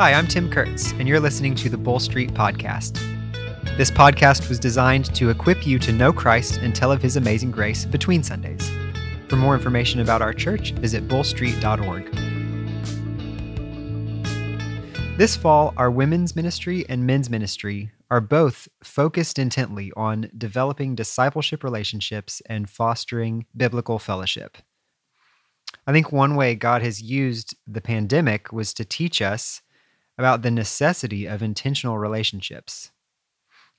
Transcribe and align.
Hi, 0.00 0.14
I'm 0.14 0.26
Tim 0.26 0.48
Kurtz, 0.50 0.92
and 0.92 1.06
you're 1.06 1.20
listening 1.20 1.54
to 1.56 1.68
the 1.68 1.76
Bull 1.76 2.00
Street 2.00 2.32
Podcast. 2.32 2.94
This 3.76 3.90
podcast 3.90 4.48
was 4.48 4.58
designed 4.58 5.14
to 5.14 5.28
equip 5.28 5.66
you 5.66 5.78
to 5.78 5.92
know 5.92 6.10
Christ 6.10 6.56
and 6.62 6.74
tell 6.74 6.90
of 6.90 7.02
his 7.02 7.16
amazing 7.16 7.50
grace 7.50 7.84
between 7.84 8.22
Sundays. 8.22 8.66
For 9.28 9.36
more 9.36 9.54
information 9.54 10.00
about 10.00 10.22
our 10.22 10.32
church, 10.32 10.72
visit 10.72 11.06
bullstreet.org. 11.06 12.10
This 15.18 15.36
fall, 15.36 15.74
our 15.76 15.90
women's 15.90 16.34
ministry 16.34 16.86
and 16.88 17.06
men's 17.06 17.28
ministry 17.28 17.90
are 18.10 18.22
both 18.22 18.68
focused 18.82 19.38
intently 19.38 19.92
on 19.98 20.30
developing 20.38 20.94
discipleship 20.94 21.62
relationships 21.62 22.40
and 22.46 22.70
fostering 22.70 23.44
biblical 23.54 23.98
fellowship. 23.98 24.56
I 25.86 25.92
think 25.92 26.10
one 26.10 26.36
way 26.36 26.54
God 26.54 26.80
has 26.80 27.02
used 27.02 27.54
the 27.66 27.82
pandemic 27.82 28.50
was 28.50 28.72
to 28.72 28.86
teach 28.86 29.20
us 29.20 29.60
about 30.20 30.42
the 30.42 30.50
necessity 30.50 31.24
of 31.24 31.42
intentional 31.42 31.96
relationships. 31.96 32.90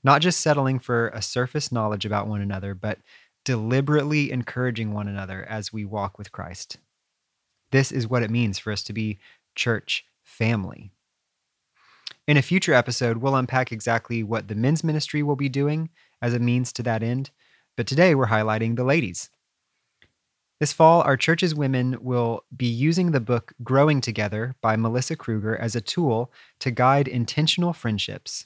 Not 0.03 0.21
just 0.21 0.39
settling 0.39 0.79
for 0.79 1.09
a 1.09 1.21
surface 1.21 1.71
knowledge 1.71 2.03
about 2.03 2.27
one 2.27 2.41
another, 2.41 2.73
but 2.73 2.97
deliberately 3.45 4.31
encouraging 4.31 4.91
one 4.91 5.07
another 5.07 5.45
as 5.47 5.71
we 5.71 5.85
walk 5.85 6.17
with 6.17 6.31
Christ. 6.31 6.77
This 7.71 7.91
is 7.91 8.07
what 8.07 8.23
it 8.23 8.31
means 8.31 8.57
for 8.57 8.73
us 8.73 8.81
to 8.83 8.93
be 8.93 9.19
church 9.55 10.03
family. 10.23 10.91
In 12.27 12.37
a 12.37 12.41
future 12.41 12.73
episode, 12.73 13.17
we'll 13.17 13.35
unpack 13.35 13.71
exactly 13.71 14.23
what 14.23 14.47
the 14.47 14.55
men's 14.55 14.83
ministry 14.83 15.21
will 15.21 15.35
be 15.35 15.49
doing 15.49 15.89
as 16.23 16.33
a 16.33 16.39
means 16.39 16.73
to 16.73 16.83
that 16.83 17.03
end, 17.03 17.29
but 17.77 17.85
today 17.85 18.15
we're 18.15 18.27
highlighting 18.27 18.75
the 18.75 18.83
ladies. 18.83 19.29
This 20.61 20.73
fall, 20.73 21.01
our 21.01 21.17
church's 21.17 21.55
women 21.55 21.97
will 22.01 22.43
be 22.55 22.67
using 22.67 23.09
the 23.09 23.19
book 23.19 23.51
Growing 23.63 23.99
Together 23.99 24.53
by 24.61 24.75
Melissa 24.75 25.15
Kruger 25.15 25.57
as 25.57 25.75
a 25.75 25.81
tool 25.81 26.31
to 26.59 26.69
guide 26.69 27.07
intentional 27.07 27.73
friendships. 27.73 28.45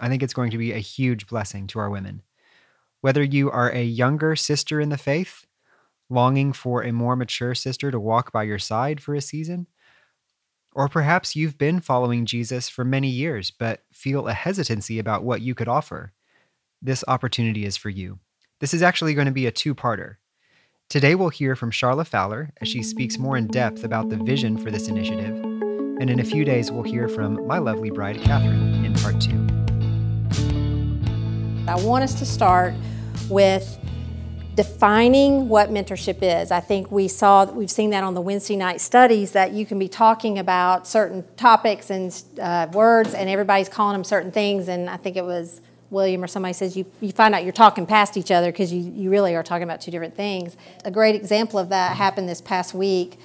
I 0.00 0.08
think 0.08 0.22
it's 0.22 0.32
going 0.32 0.52
to 0.52 0.56
be 0.56 0.72
a 0.72 0.78
huge 0.78 1.26
blessing 1.26 1.66
to 1.66 1.78
our 1.78 1.90
women. 1.90 2.22
Whether 3.02 3.22
you 3.22 3.50
are 3.50 3.70
a 3.70 3.84
younger 3.84 4.36
sister 4.36 4.80
in 4.80 4.88
the 4.88 4.96
faith, 4.96 5.44
longing 6.08 6.54
for 6.54 6.82
a 6.82 6.94
more 6.94 7.14
mature 7.14 7.54
sister 7.54 7.90
to 7.90 8.00
walk 8.00 8.32
by 8.32 8.44
your 8.44 8.58
side 8.58 9.02
for 9.02 9.14
a 9.14 9.20
season, 9.20 9.66
or 10.72 10.88
perhaps 10.88 11.36
you've 11.36 11.58
been 11.58 11.80
following 11.80 12.24
Jesus 12.24 12.70
for 12.70 12.86
many 12.86 13.08
years 13.08 13.50
but 13.50 13.82
feel 13.92 14.28
a 14.28 14.32
hesitancy 14.32 14.98
about 14.98 15.24
what 15.24 15.42
you 15.42 15.54
could 15.54 15.68
offer, 15.68 16.14
this 16.80 17.04
opportunity 17.06 17.66
is 17.66 17.76
for 17.76 17.90
you. 17.90 18.18
This 18.60 18.72
is 18.72 18.82
actually 18.82 19.12
going 19.12 19.26
to 19.26 19.30
be 19.30 19.44
a 19.44 19.52
two 19.52 19.74
parter. 19.74 20.16
Today, 20.90 21.14
we'll 21.14 21.28
hear 21.28 21.54
from 21.54 21.70
Charla 21.70 22.04
Fowler 22.04 22.50
as 22.60 22.66
she 22.66 22.82
speaks 22.82 23.16
more 23.16 23.36
in 23.36 23.46
depth 23.46 23.84
about 23.84 24.08
the 24.08 24.16
vision 24.16 24.58
for 24.58 24.72
this 24.72 24.88
initiative. 24.88 25.36
And 26.00 26.10
in 26.10 26.18
a 26.18 26.24
few 26.24 26.44
days, 26.44 26.72
we'll 26.72 26.82
hear 26.82 27.08
from 27.08 27.46
my 27.46 27.58
lovely 27.58 27.90
bride, 27.90 28.20
Catherine, 28.22 28.84
in 28.84 28.92
part 28.94 29.20
two. 29.20 29.38
I 31.68 31.76
want 31.76 32.02
us 32.02 32.14
to 32.14 32.26
start 32.26 32.74
with 33.28 33.78
defining 34.56 35.48
what 35.48 35.70
mentorship 35.70 36.18
is. 36.22 36.50
I 36.50 36.58
think 36.58 36.90
we 36.90 37.06
saw 37.06 37.44
we've 37.44 37.70
seen 37.70 37.90
that 37.90 38.02
on 38.02 38.14
the 38.14 38.20
Wednesday 38.20 38.56
night 38.56 38.80
studies 38.80 39.30
that 39.30 39.52
you 39.52 39.64
can 39.64 39.78
be 39.78 39.86
talking 39.86 40.40
about 40.40 40.88
certain 40.88 41.24
topics 41.36 41.90
and 41.90 42.20
uh, 42.42 42.66
words, 42.72 43.14
and 43.14 43.30
everybody's 43.30 43.68
calling 43.68 43.94
them 43.94 44.02
certain 44.02 44.32
things. 44.32 44.66
And 44.66 44.90
I 44.90 44.96
think 44.96 45.16
it 45.16 45.24
was 45.24 45.60
William 45.90 46.22
or 46.22 46.26
somebody 46.26 46.52
says 46.52 46.76
you, 46.76 46.86
you 47.00 47.12
find 47.12 47.34
out 47.34 47.42
you're 47.42 47.52
talking 47.52 47.84
past 47.84 48.16
each 48.16 48.30
other 48.30 48.50
because 48.50 48.72
you, 48.72 48.80
you 48.94 49.10
really 49.10 49.34
are 49.34 49.42
talking 49.42 49.64
about 49.64 49.80
two 49.80 49.90
different 49.90 50.14
things. 50.14 50.56
A 50.84 50.90
great 50.90 51.14
example 51.14 51.58
of 51.58 51.68
that 51.70 51.96
happened 51.96 52.28
this 52.28 52.40
past 52.40 52.74
week 52.74 53.18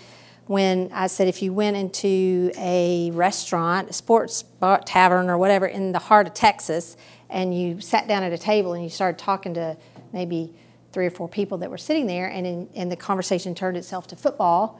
when 0.47 0.91
I 0.93 1.07
said 1.07 1.27
if 1.27 1.41
you 1.41 1.53
went 1.53 1.75
into 1.75 2.51
a 2.57 3.11
restaurant, 3.11 3.89
a 3.89 3.93
sports 3.93 4.43
bar, 4.43 4.81
tavern, 4.85 5.29
or 5.29 5.37
whatever 5.37 5.65
in 5.65 5.91
the 5.91 5.99
heart 5.99 6.27
of 6.27 6.33
Texas, 6.33 6.97
and 7.29 7.57
you 7.57 7.81
sat 7.81 8.07
down 8.07 8.23
at 8.23 8.31
a 8.31 8.37
table 8.37 8.73
and 8.73 8.83
you 8.83 8.89
started 8.89 9.17
talking 9.17 9.55
to 9.55 9.75
maybe 10.13 10.53
three 10.91 11.07
or 11.07 11.11
four 11.11 11.27
people 11.27 11.57
that 11.57 11.69
were 11.69 11.77
sitting 11.77 12.05
there, 12.07 12.27
and, 12.27 12.45
in, 12.45 12.69
and 12.75 12.91
the 12.91 12.95
conversation 12.95 13.55
turned 13.55 13.75
itself 13.75 14.07
to 14.07 14.15
football 14.15 14.79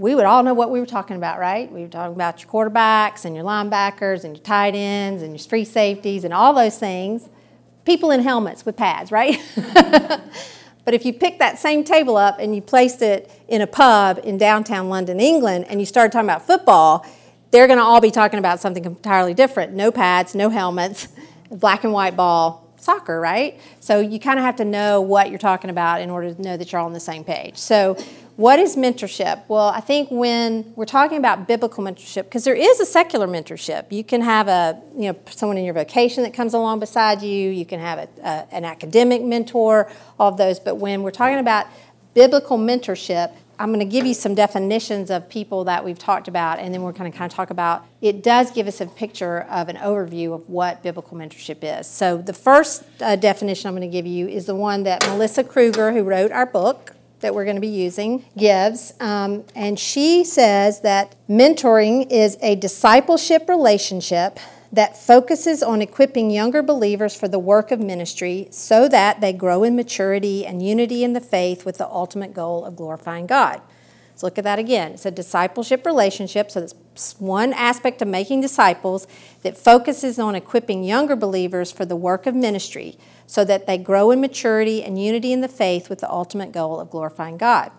we 0.00 0.14
would 0.14 0.24
all 0.24 0.42
know 0.42 0.54
what 0.54 0.70
we 0.70 0.80
were 0.80 0.86
talking 0.86 1.16
about, 1.16 1.38
right? 1.38 1.70
We 1.70 1.82
were 1.82 1.88
talking 1.88 2.14
about 2.14 2.42
your 2.42 2.50
quarterbacks 2.50 3.26
and 3.26 3.36
your 3.36 3.44
linebackers 3.44 4.24
and 4.24 4.34
your 4.34 4.42
tight 4.42 4.74
ends 4.74 5.22
and 5.22 5.32
your 5.32 5.46
free 5.46 5.66
safeties 5.66 6.24
and 6.24 6.32
all 6.32 6.54
those 6.54 6.78
things. 6.78 7.28
People 7.84 8.10
in 8.10 8.20
helmets 8.20 8.64
with 8.64 8.78
pads, 8.78 9.12
right? 9.12 9.38
but 9.56 10.94
if 10.94 11.04
you 11.04 11.12
picked 11.12 11.38
that 11.40 11.58
same 11.58 11.84
table 11.84 12.16
up 12.16 12.38
and 12.38 12.54
you 12.54 12.62
placed 12.62 13.02
it 13.02 13.30
in 13.46 13.60
a 13.60 13.66
pub 13.66 14.18
in 14.24 14.38
downtown 14.38 14.88
London, 14.88 15.20
England, 15.20 15.66
and 15.68 15.80
you 15.80 15.86
started 15.86 16.12
talking 16.12 16.30
about 16.30 16.46
football, 16.46 17.04
they're 17.50 17.66
going 17.66 17.78
to 17.78 17.84
all 17.84 18.00
be 18.00 18.10
talking 18.10 18.38
about 18.38 18.58
something 18.58 18.86
entirely 18.86 19.34
different. 19.34 19.74
No 19.74 19.92
pads, 19.92 20.34
no 20.34 20.48
helmets, 20.48 21.08
black 21.50 21.84
and 21.84 21.92
white 21.92 22.16
ball, 22.16 22.72
soccer, 22.76 23.20
right? 23.20 23.60
So 23.80 24.00
you 24.00 24.18
kind 24.18 24.38
of 24.38 24.46
have 24.46 24.56
to 24.56 24.64
know 24.64 25.02
what 25.02 25.28
you're 25.28 25.38
talking 25.38 25.68
about 25.68 26.00
in 26.00 26.08
order 26.08 26.32
to 26.32 26.40
know 26.40 26.56
that 26.56 26.72
you're 26.72 26.80
all 26.80 26.86
on 26.86 26.94
the 26.94 27.00
same 27.00 27.22
page. 27.22 27.58
So 27.58 27.98
what 28.40 28.58
is 28.58 28.74
mentorship? 28.74 29.42
Well, 29.48 29.68
I 29.68 29.80
think 29.80 30.10
when 30.10 30.72
we're 30.74 30.86
talking 30.86 31.18
about 31.18 31.46
biblical 31.46 31.84
mentorship, 31.84 32.24
because 32.24 32.42
there 32.44 32.54
is 32.54 32.80
a 32.80 32.86
secular 32.86 33.28
mentorship, 33.28 33.92
you 33.92 34.02
can 34.02 34.22
have 34.22 34.48
a 34.48 34.80
you 34.96 35.12
know 35.12 35.18
someone 35.28 35.58
in 35.58 35.64
your 35.64 35.74
vocation 35.74 36.22
that 36.22 36.32
comes 36.32 36.54
along 36.54 36.80
beside 36.80 37.20
you. 37.20 37.50
You 37.50 37.66
can 37.66 37.80
have 37.80 37.98
a, 37.98 38.08
a, 38.24 38.46
an 38.50 38.64
academic 38.64 39.22
mentor, 39.22 39.92
all 40.18 40.30
of 40.30 40.38
those. 40.38 40.58
But 40.58 40.76
when 40.76 41.02
we're 41.02 41.10
talking 41.10 41.38
about 41.38 41.66
biblical 42.14 42.56
mentorship, 42.56 43.30
I'm 43.58 43.74
going 43.74 43.80
to 43.80 43.84
give 43.84 44.06
you 44.06 44.14
some 44.14 44.34
definitions 44.34 45.10
of 45.10 45.28
people 45.28 45.64
that 45.64 45.84
we've 45.84 45.98
talked 45.98 46.26
about, 46.26 46.60
and 46.60 46.72
then 46.72 46.80
we're 46.80 46.92
going 46.92 47.12
to 47.12 47.18
kind 47.18 47.30
of 47.30 47.36
talk 47.36 47.50
about. 47.50 47.84
It 48.00 48.22
does 48.22 48.52
give 48.52 48.66
us 48.66 48.80
a 48.80 48.86
picture 48.86 49.42
of 49.50 49.68
an 49.68 49.76
overview 49.76 50.32
of 50.32 50.48
what 50.48 50.82
biblical 50.82 51.18
mentorship 51.18 51.58
is. 51.60 51.86
So 51.86 52.16
the 52.16 52.32
first 52.32 52.84
uh, 53.02 53.16
definition 53.16 53.68
I'm 53.68 53.76
going 53.76 53.86
to 53.86 53.94
give 53.94 54.06
you 54.06 54.28
is 54.28 54.46
the 54.46 54.54
one 54.54 54.84
that 54.84 55.06
Melissa 55.08 55.44
Kruger, 55.44 55.92
who 55.92 56.04
wrote 56.04 56.32
our 56.32 56.46
book 56.46 56.94
that 57.20 57.34
we're 57.34 57.44
going 57.44 57.56
to 57.56 57.60
be 57.60 57.68
using 57.68 58.24
gives. 58.36 58.92
Um, 59.00 59.44
and 59.54 59.78
she 59.78 60.24
says 60.24 60.80
that 60.80 61.14
mentoring 61.28 62.10
is 62.10 62.36
a 62.42 62.56
discipleship 62.56 63.48
relationship 63.48 64.38
that 64.72 64.96
focuses 64.96 65.62
on 65.62 65.82
equipping 65.82 66.30
younger 66.30 66.62
believers 66.62 67.16
for 67.16 67.28
the 67.28 67.38
work 67.38 67.70
of 67.70 67.80
ministry 67.80 68.46
so 68.50 68.88
that 68.88 69.20
they 69.20 69.32
grow 69.32 69.64
in 69.64 69.74
maturity 69.74 70.46
and 70.46 70.62
unity 70.62 71.02
in 71.02 71.12
the 71.12 71.20
faith 71.20 71.64
with 71.64 71.78
the 71.78 71.86
ultimate 71.88 72.32
goal 72.32 72.64
of 72.64 72.76
glorifying 72.76 73.26
God. 73.26 73.60
Let's 74.10 74.22
look 74.22 74.38
at 74.38 74.44
that 74.44 74.58
again. 74.58 74.92
It's 74.92 75.06
a 75.06 75.10
discipleship 75.10 75.86
relationship, 75.86 76.50
so 76.50 76.60
it's 76.60 77.18
one 77.18 77.52
aspect 77.54 78.02
of 78.02 78.08
making 78.08 78.42
disciples 78.42 79.06
that 79.42 79.56
focuses 79.56 80.18
on 80.18 80.34
equipping 80.34 80.84
younger 80.84 81.16
believers 81.16 81.72
for 81.72 81.84
the 81.84 81.96
work 81.96 82.26
of 82.26 82.34
ministry 82.34 82.98
so 83.30 83.44
that 83.44 83.64
they 83.64 83.78
grow 83.78 84.10
in 84.10 84.20
maturity 84.20 84.82
and 84.82 85.00
unity 85.00 85.32
in 85.32 85.40
the 85.40 85.46
faith 85.46 85.88
with 85.88 86.00
the 86.00 86.10
ultimate 86.10 86.50
goal 86.50 86.80
of 86.80 86.90
glorifying 86.90 87.36
God. 87.36 87.70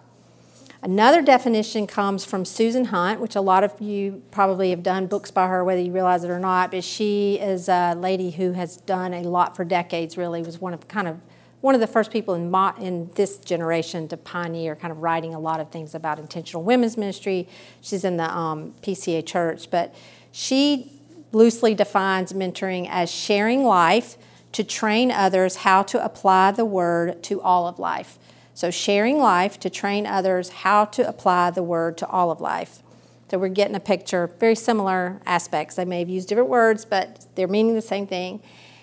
Another 0.82 1.22
definition 1.22 1.88
comes 1.88 2.24
from 2.24 2.46
Susan 2.46 2.86
Hunt, 2.86 3.20
which 3.20 3.36
a 3.36 3.42
lot 3.42 3.66
of 3.66 3.82
you 3.82 4.24
probably 4.32 4.70
have 4.70 4.82
done 4.82 5.08
books 5.08 5.30
by 5.30 5.50
her, 5.50 5.62
whether 5.62 5.82
you 5.82 5.92
realize 5.92 6.24
it 6.24 6.30
or 6.30 6.40
not. 6.40 6.72
But 6.72 6.86
she 6.86 7.36
is 7.36 7.68
a 7.68 7.96
lady 7.96 8.32
who 8.32 8.54
has 8.54 8.78
done 8.78 9.14
a 9.14 9.24
lot 9.24 9.58
for 9.58 9.66
decades. 9.66 10.16
Really, 10.16 10.42
was 10.42 10.62
one 10.62 10.74
of 10.74 10.88
kind 10.88 11.10
of 11.10 11.20
one 11.60 11.76
of 11.76 11.82
the 11.82 11.88
first 11.88 12.12
people 12.12 12.34
in, 12.34 12.50
mo- 12.50 12.74
in 12.80 13.12
this 13.16 13.38
generation 13.38 14.08
to 14.08 14.16
pioneer 14.16 14.78
kind 14.78 14.94
of 14.94 15.00
writing 15.00 15.34
a 15.36 15.40
lot 15.40 15.60
of 15.60 15.70
things 15.70 15.94
about 15.94 16.18
intentional 16.18 16.64
women's 16.64 16.96
ministry. 16.96 17.46
She's 17.82 18.06
in 18.06 18.16
the 18.16 18.34
um, 18.34 18.74
PCA 18.82 19.26
Church, 19.26 19.70
but 19.70 19.94
she 20.32 20.94
loosely 21.34 21.76
defines 21.76 22.32
mentoring 22.32 22.88
as 22.90 23.12
sharing 23.12 23.66
life 23.66 24.18
to 24.52 24.64
train 24.64 25.12
others 25.12 25.58
how 25.58 25.84
to 25.84 26.04
apply 26.04 26.52
the 26.52 26.66
word 26.66 27.24
to 27.24 27.42
all 27.42 27.68
of 27.68 27.80
life. 27.80 28.18
So, 28.54 28.70
sharing 28.70 29.18
life 29.18 29.60
to 29.62 29.70
train 29.70 30.06
others 30.06 30.50
how 30.50 30.86
to 30.86 31.08
apply 31.08 31.52
the 31.52 31.64
word 31.64 31.98
to 32.00 32.08
all 32.08 32.32
of 32.32 32.42
life. 32.42 32.84
So, 33.30 33.38
we're 33.38 33.48
getting 33.48 33.76
a 33.76 33.80
picture, 33.80 34.28
very 34.40 34.56
similar 34.56 35.22
aspects. 35.26 35.76
They 35.76 35.86
may 35.86 36.00
have 36.00 36.10
used 36.10 36.28
different 36.30 36.50
words, 36.50 36.84
but 36.84 37.26
they're 37.36 37.48
meaning 37.48 37.76
the 37.76 37.82
same 37.82 38.08
thing. 38.08 38.42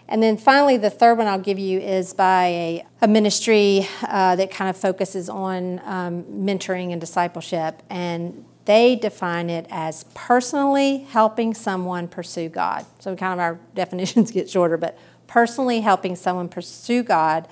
And 0.09 0.23
then 0.23 0.39
finally, 0.39 0.79
the 0.79 0.89
third 0.89 1.19
one 1.19 1.27
I'll 1.27 1.39
give 1.39 1.59
you 1.59 1.81
is 1.81 2.15
by 2.15 2.47
a, 2.47 2.87
a 3.03 3.09
ministry 3.09 3.87
uh, 4.03 4.37
that 4.37 4.51
kind 4.51 4.71
of 4.71 4.77
focuses 4.77 5.29
on 5.29 5.83
um, 5.85 6.25
mentoring 6.25 6.93
and 6.93 7.01
discipleship. 7.01 7.83
And 7.91 8.47
they 8.65 8.97
define 8.97 9.51
it 9.51 9.67
as 9.71 10.05
personally 10.15 10.99
helping 11.11 11.53
someone 11.53 12.09
pursue 12.09 12.49
God. 12.49 12.87
So, 13.01 13.15
kind 13.17 13.35
of 13.35 13.39
our 13.39 13.61
definitions 13.75 14.31
get 14.31 14.49
shorter, 14.49 14.79
but 14.79 14.99
personally 15.29 15.81
helping 15.81 16.17
someone 16.17 16.49
pursue 16.49 17.05
God, 17.05 17.47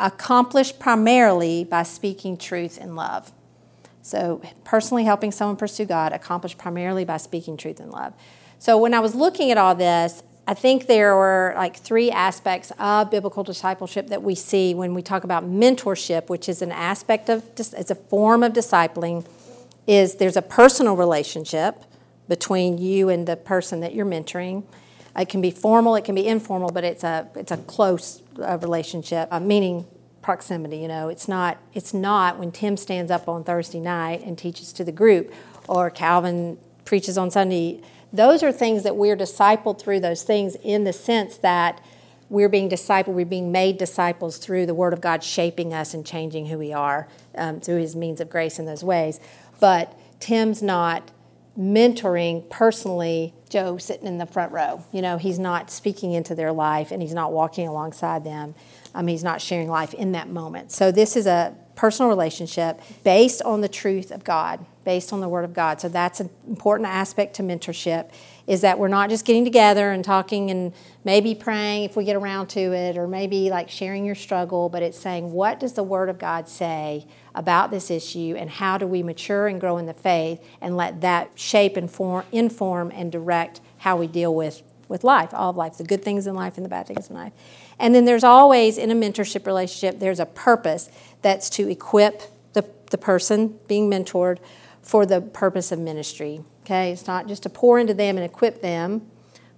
accomplished 0.00 0.80
primarily 0.80 1.62
by 1.62 1.84
speaking 1.84 2.36
truth 2.36 2.78
in 2.78 2.96
love. 2.96 3.30
So, 4.04 4.42
personally 4.64 5.04
helping 5.04 5.30
someone 5.30 5.56
pursue 5.56 5.84
God, 5.84 6.12
accomplished 6.12 6.58
primarily 6.58 7.04
by 7.04 7.18
speaking 7.18 7.56
truth 7.56 7.78
in 7.78 7.90
love. 7.90 8.14
So, 8.58 8.76
when 8.76 8.94
I 8.94 8.98
was 8.98 9.14
looking 9.14 9.52
at 9.52 9.58
all 9.58 9.76
this, 9.76 10.24
I 10.48 10.54
think 10.54 10.88
there 10.88 11.14
were 11.14 11.52
like 11.56 11.76
three 11.76 12.10
aspects 12.10 12.72
of 12.80 13.12
biblical 13.12 13.44
discipleship 13.44 14.08
that 14.08 14.24
we 14.24 14.34
see 14.34 14.74
when 14.74 14.92
we 14.92 15.02
talk 15.02 15.22
about 15.22 15.44
mentorship, 15.44 16.28
which 16.28 16.48
is 16.48 16.62
an 16.62 16.72
aspect 16.72 17.28
of, 17.28 17.44
it's 17.56 17.92
a 17.92 17.94
form 17.94 18.42
of 18.42 18.52
discipling, 18.52 19.24
is 19.86 20.16
there's 20.16 20.36
a 20.36 20.42
personal 20.42 20.96
relationship, 20.96 21.84
between 22.28 22.78
you 22.78 23.08
and 23.08 23.26
the 23.26 23.36
person 23.36 23.80
that 23.80 23.94
you're 23.94 24.06
mentoring. 24.06 24.64
It 25.16 25.28
can 25.28 25.40
be 25.40 25.50
formal, 25.50 25.94
it 25.94 26.04
can 26.04 26.14
be 26.14 26.26
informal, 26.26 26.70
but 26.70 26.84
it's 26.84 27.04
a 27.04 27.28
it's 27.34 27.52
a 27.52 27.58
close 27.58 28.22
uh, 28.40 28.58
relationship, 28.58 29.28
uh, 29.30 29.40
meaning 29.40 29.86
proximity. 30.22 30.78
You 30.78 30.88
know, 30.88 31.08
it's 31.08 31.28
not 31.28 31.58
it's 31.74 31.92
not 31.92 32.38
when 32.38 32.50
Tim 32.50 32.76
stands 32.76 33.10
up 33.10 33.28
on 33.28 33.44
Thursday 33.44 33.80
night 33.80 34.22
and 34.24 34.38
teaches 34.38 34.72
to 34.74 34.84
the 34.84 34.92
group, 34.92 35.32
or 35.68 35.90
Calvin 35.90 36.58
preaches 36.84 37.18
on 37.18 37.30
Sunday. 37.30 37.82
Those 38.12 38.42
are 38.42 38.52
things 38.52 38.82
that 38.82 38.96
we're 38.96 39.16
discipled 39.16 39.80
through 39.80 40.00
those 40.00 40.22
things 40.22 40.56
in 40.62 40.84
the 40.84 40.92
sense 40.92 41.36
that 41.38 41.80
we're 42.28 42.48
being 42.48 42.70
discipled, 42.70 43.08
we're 43.08 43.26
being 43.26 43.52
made 43.52 43.76
disciples 43.76 44.38
through 44.38 44.64
the 44.64 44.74
Word 44.74 44.94
of 44.94 45.02
God 45.02 45.22
shaping 45.22 45.74
us 45.74 45.92
and 45.92 46.04
changing 46.04 46.46
who 46.46 46.56
we 46.56 46.72
are 46.72 47.06
um, 47.34 47.60
through 47.60 47.76
His 47.76 47.94
means 47.94 48.20
of 48.22 48.30
grace 48.30 48.58
in 48.58 48.64
those 48.64 48.82
ways. 48.82 49.20
But 49.60 49.94
Tim's 50.18 50.62
not 50.62 51.10
mentoring 51.58 52.48
personally 52.48 53.34
Joe 53.48 53.76
sitting 53.76 54.06
in 54.06 54.18
the 54.18 54.26
front 54.26 54.52
row. 54.52 54.84
You 54.92 55.02
know, 55.02 55.18
he's 55.18 55.38
not 55.38 55.70
speaking 55.70 56.12
into 56.12 56.34
their 56.34 56.52
life 56.52 56.90
and 56.90 57.02
he's 57.02 57.14
not 57.14 57.32
walking 57.32 57.68
alongside 57.68 58.24
them. 58.24 58.54
Um, 58.94 59.06
he's 59.06 59.24
not 59.24 59.40
sharing 59.40 59.68
life 59.68 59.92
in 59.94 60.12
that 60.12 60.28
moment. 60.28 60.72
So 60.72 60.90
this 60.90 61.16
is 61.16 61.26
a 61.26 61.54
personal 61.74 62.08
relationship 62.08 62.80
based 63.04 63.42
on 63.42 63.60
the 63.60 63.68
truth 63.68 64.10
of 64.10 64.24
God, 64.24 64.64
based 64.84 65.12
on 65.12 65.20
the 65.20 65.28
Word 65.28 65.44
of 65.44 65.52
God. 65.52 65.80
So 65.80 65.88
that's 65.88 66.20
an 66.20 66.30
important 66.48 66.88
aspect 66.88 67.34
to 67.36 67.42
mentorship 67.42 68.10
is 68.46 68.62
that 68.62 68.78
we're 68.78 68.88
not 68.88 69.08
just 69.08 69.24
getting 69.24 69.44
together 69.44 69.92
and 69.92 70.04
talking 70.04 70.50
and 70.50 70.72
maybe 71.04 71.34
praying 71.34 71.84
if 71.84 71.96
we 71.96 72.04
get 72.04 72.16
around 72.16 72.48
to 72.48 72.60
it 72.60 72.96
or 72.96 73.06
maybe 73.06 73.50
like 73.50 73.70
sharing 73.70 74.04
your 74.04 74.14
struggle, 74.14 74.68
but 74.68 74.82
it's 74.82 74.98
saying, 74.98 75.32
what 75.32 75.60
does 75.60 75.74
the 75.74 75.82
Word 75.82 76.08
of 76.08 76.18
God 76.18 76.48
say 76.48 77.06
about 77.34 77.70
this 77.70 77.90
issue 77.90 78.34
and 78.38 78.50
how 78.50 78.78
do 78.78 78.86
we 78.86 79.02
mature 79.02 79.46
and 79.46 79.60
grow 79.60 79.78
in 79.78 79.86
the 79.86 79.94
faith 79.94 80.40
and 80.60 80.76
let 80.76 81.00
that 81.00 81.30
shape 81.34 81.76
and 81.76 81.90
form, 81.90 82.24
inform 82.32 82.90
and 82.94 83.10
direct 83.10 83.60
how 83.78 83.96
we 83.96 84.06
deal 84.06 84.34
with, 84.34 84.62
with 84.88 85.04
life, 85.04 85.32
all 85.32 85.50
of 85.50 85.56
life, 85.56 85.78
the 85.78 85.84
good 85.84 86.02
things 86.02 86.26
in 86.26 86.34
life 86.34 86.56
and 86.56 86.64
the 86.64 86.70
bad 86.70 86.86
things 86.86 87.08
in 87.08 87.16
life. 87.16 87.32
And 87.78 87.94
then 87.94 88.04
there's 88.04 88.24
always, 88.24 88.78
in 88.78 88.90
a 88.90 88.94
mentorship 88.94 89.46
relationship, 89.46 89.98
there's 89.98 90.20
a 90.20 90.26
purpose 90.26 90.90
that's 91.22 91.48
to 91.50 91.68
equip 91.68 92.22
the, 92.52 92.68
the 92.90 92.98
person 92.98 93.58
being 93.66 93.90
mentored 93.90 94.38
for 94.82 95.06
the 95.06 95.20
purpose 95.20 95.72
of 95.72 95.78
ministry. 95.78 96.44
Okay, 96.64 96.92
it's 96.92 97.06
not 97.06 97.26
just 97.26 97.42
to 97.44 97.50
pour 97.50 97.78
into 97.78 97.94
them 97.94 98.16
and 98.16 98.24
equip 98.24 98.62
them, 98.62 99.10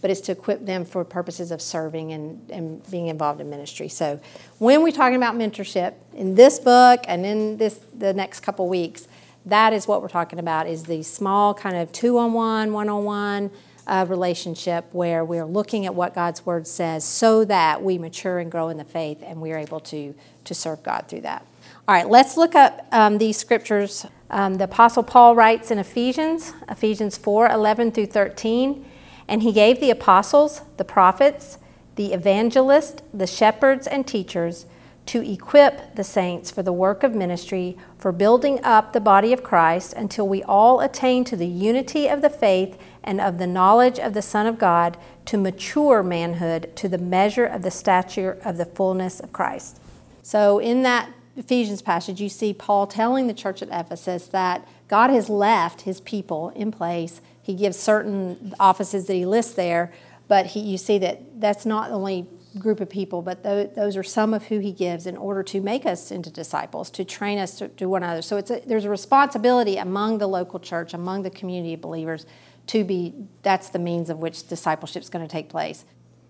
but 0.04 0.10
it's 0.10 0.20
to 0.20 0.32
equip 0.32 0.66
them 0.66 0.84
for 0.84 1.02
purposes 1.02 1.50
of 1.50 1.62
serving 1.62 2.12
and, 2.12 2.50
and 2.50 2.90
being 2.90 3.06
involved 3.06 3.40
in 3.40 3.48
ministry. 3.48 3.88
So 3.88 4.20
when 4.58 4.82
we're 4.82 4.92
talking 4.92 5.16
about 5.16 5.34
mentorship 5.34 5.94
in 6.12 6.34
this 6.34 6.58
book 6.58 7.00
and 7.08 7.24
in 7.24 7.56
this 7.56 7.80
the 7.96 8.12
next 8.12 8.40
couple 8.40 8.68
weeks, 8.68 9.08
that 9.46 9.72
is 9.72 9.88
what 9.88 10.02
we're 10.02 10.08
talking 10.08 10.38
about 10.38 10.66
is 10.66 10.84
the 10.84 11.02
small 11.02 11.54
kind 11.54 11.74
of 11.74 11.90
two-on-one, 11.90 12.74
one-on-one 12.74 13.50
uh, 13.86 14.04
relationship 14.06 14.84
where 14.92 15.24
we're 15.24 15.46
looking 15.46 15.86
at 15.86 15.94
what 15.94 16.14
God's 16.14 16.44
word 16.44 16.66
says 16.66 17.02
so 17.02 17.46
that 17.46 17.82
we 17.82 17.96
mature 17.96 18.40
and 18.40 18.52
grow 18.52 18.68
in 18.68 18.76
the 18.76 18.84
faith 18.84 19.22
and 19.24 19.40
we're 19.40 19.56
able 19.56 19.80
to, 19.80 20.14
to 20.44 20.54
serve 20.54 20.82
God 20.82 21.06
through 21.08 21.22
that. 21.22 21.46
All 21.88 21.94
right, 21.94 22.06
let's 22.06 22.36
look 22.36 22.54
up 22.54 22.86
um, 22.92 23.16
these 23.16 23.38
scriptures. 23.38 24.04
Um, 24.28 24.56
the 24.56 24.64
Apostle 24.64 25.02
Paul 25.02 25.34
writes 25.34 25.70
in 25.70 25.78
Ephesians, 25.78 26.52
Ephesians 26.68 27.16
4 27.16 27.48
11 27.48 27.92
through 27.92 28.08
13, 28.08 28.84
and 29.28 29.42
he 29.42 29.52
gave 29.52 29.80
the 29.80 29.90
apostles, 29.90 30.62
the 30.76 30.84
prophets, 30.84 31.58
the 31.96 32.12
evangelists, 32.12 33.02
the 33.12 33.26
shepherds, 33.26 33.86
and 33.86 34.06
teachers 34.06 34.66
to 35.06 35.20
equip 35.30 35.94
the 35.96 36.04
saints 36.04 36.50
for 36.50 36.62
the 36.62 36.72
work 36.72 37.02
of 37.02 37.14
ministry, 37.14 37.76
for 37.98 38.10
building 38.10 38.58
up 38.64 38.92
the 38.92 39.00
body 39.00 39.32
of 39.32 39.42
Christ 39.42 39.92
until 39.92 40.26
we 40.26 40.42
all 40.44 40.80
attain 40.80 41.24
to 41.24 41.36
the 41.36 41.46
unity 41.46 42.08
of 42.08 42.22
the 42.22 42.30
faith 42.30 42.78
and 43.02 43.20
of 43.20 43.38
the 43.38 43.46
knowledge 43.46 43.98
of 43.98 44.14
the 44.14 44.22
Son 44.22 44.46
of 44.46 44.58
God, 44.58 44.96
to 45.26 45.36
mature 45.36 46.02
manhood, 46.02 46.74
to 46.76 46.88
the 46.88 46.98
measure 46.98 47.44
of 47.44 47.62
the 47.62 47.70
stature 47.70 48.38
of 48.44 48.56
the 48.56 48.64
fullness 48.64 49.20
of 49.20 49.32
Christ. 49.32 49.78
So, 50.22 50.58
in 50.58 50.82
that 50.82 51.10
Ephesians 51.36 51.82
passage, 51.82 52.20
you 52.20 52.28
see 52.28 52.54
Paul 52.54 52.86
telling 52.86 53.26
the 53.26 53.34
church 53.34 53.60
at 53.60 53.68
Ephesus 53.68 54.26
that 54.28 54.66
God 54.88 55.10
has 55.10 55.28
left 55.28 55.82
his 55.82 56.00
people 56.00 56.50
in 56.50 56.70
place. 56.70 57.20
He 57.44 57.54
gives 57.54 57.78
certain 57.78 58.54
offices 58.58 59.06
that 59.06 59.12
he 59.14 59.26
lists 59.26 59.52
there, 59.52 59.92
but 60.28 60.46
he, 60.46 60.60
you 60.60 60.78
see 60.78 60.98
that 60.98 61.40
that's 61.40 61.66
not 61.66 61.90
the 61.90 61.94
only 61.94 62.26
group 62.58 62.80
of 62.80 62.88
people, 62.88 63.20
but 63.20 63.42
those 63.42 63.96
are 63.98 64.02
some 64.02 64.32
of 64.32 64.44
who 64.44 64.60
he 64.60 64.72
gives 64.72 65.06
in 65.06 65.16
order 65.16 65.42
to 65.42 65.60
make 65.60 65.84
us 65.84 66.10
into 66.10 66.30
disciples, 66.30 66.90
to 66.90 67.04
train 67.04 67.38
us 67.38 67.58
to, 67.58 67.68
to 67.68 67.86
one 67.86 68.02
another. 68.02 68.22
So 68.22 68.38
it's 68.38 68.50
a, 68.50 68.62
there's 68.64 68.86
a 68.86 68.90
responsibility 68.90 69.76
among 69.76 70.18
the 70.18 70.26
local 70.26 70.58
church, 70.58 70.94
among 70.94 71.22
the 71.22 71.30
community 71.30 71.74
of 71.74 71.82
believers, 71.82 72.24
to 72.68 72.82
be 72.82 73.12
that's 73.42 73.68
the 73.68 73.78
means 73.78 74.08
of 74.08 74.20
which 74.20 74.48
discipleship 74.48 75.02
is 75.02 75.10
going 75.10 75.26
to 75.26 75.30
take 75.30 75.50
place. 75.50 75.84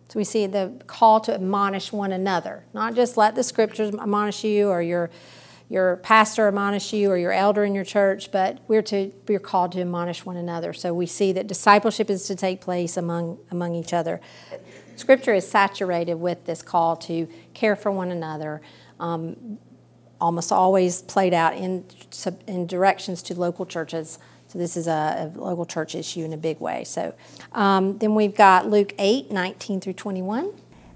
So 0.09 0.19
we 0.19 0.25
see 0.25 0.49
the 0.49 0.83
call 0.89 1.21
to 1.21 1.35
admonish 1.35 1.93
one 1.93 2.11
another, 2.11 2.65
not 2.75 2.97
just 2.97 3.17
let 3.17 3.37
the 3.37 3.45
scriptures 3.45 3.95
admonish 3.95 4.43
you 4.43 4.69
or 4.69 4.83
your 4.83 5.11
your 5.69 5.97
pastor 5.97 6.47
admonish 6.49 6.93
you 6.93 7.11
or 7.11 7.17
your 7.17 7.33
elder 7.33 7.65
in 7.65 7.75
your 7.75 7.85
church, 7.85 8.31
but 8.31 8.59
we're 8.69 8.83
to 8.83 9.13
we're 9.27 9.39
called 9.39 9.73
to 9.73 9.81
admonish 9.81 10.25
one 10.25 10.37
another. 10.37 10.73
So 10.73 10.93
we 10.93 11.07
see 11.07 11.33
that 11.33 11.47
discipleship 11.47 12.11
is 12.11 12.27
to 12.27 12.37
take 12.37 12.61
place 12.61 12.97
among 12.97 13.39
among 13.51 13.75
each 13.75 13.93
other. 13.93 14.21
Scripture 14.97 15.35
is 15.35 15.49
saturated 15.49 16.15
with 16.15 16.45
this 16.45 16.63
call 16.63 16.97
to 16.97 17.29
care 17.55 17.77
for 17.77 17.91
one 17.91 18.11
another. 18.11 18.61
Um, 19.01 19.59
almost 20.21 20.53
always 20.53 21.03
played 21.03 21.35
out 21.35 21.55
in 21.55 21.85
in 22.47 22.67
directions 22.67 23.23
to 23.23 23.35
local 23.35 23.67
churches 23.67 24.19
so 24.55 24.59
this 24.61 24.77
is 24.77 24.87
a, 24.87 25.33
a 25.35 25.39
local 25.41 25.67
church 25.67 25.97
issue 25.97 26.21
in 26.21 26.33
a 26.33 26.37
big 26.37 26.61
way. 26.61 26.85
So 26.85 27.13
um, 27.53 27.99
then 27.99 28.15
we've 28.15 28.37
got 28.37 28.71
Luke 28.71 28.95
8, 28.99 29.33
19 29.33 29.81
through 29.81 29.95
21. 29.95 30.53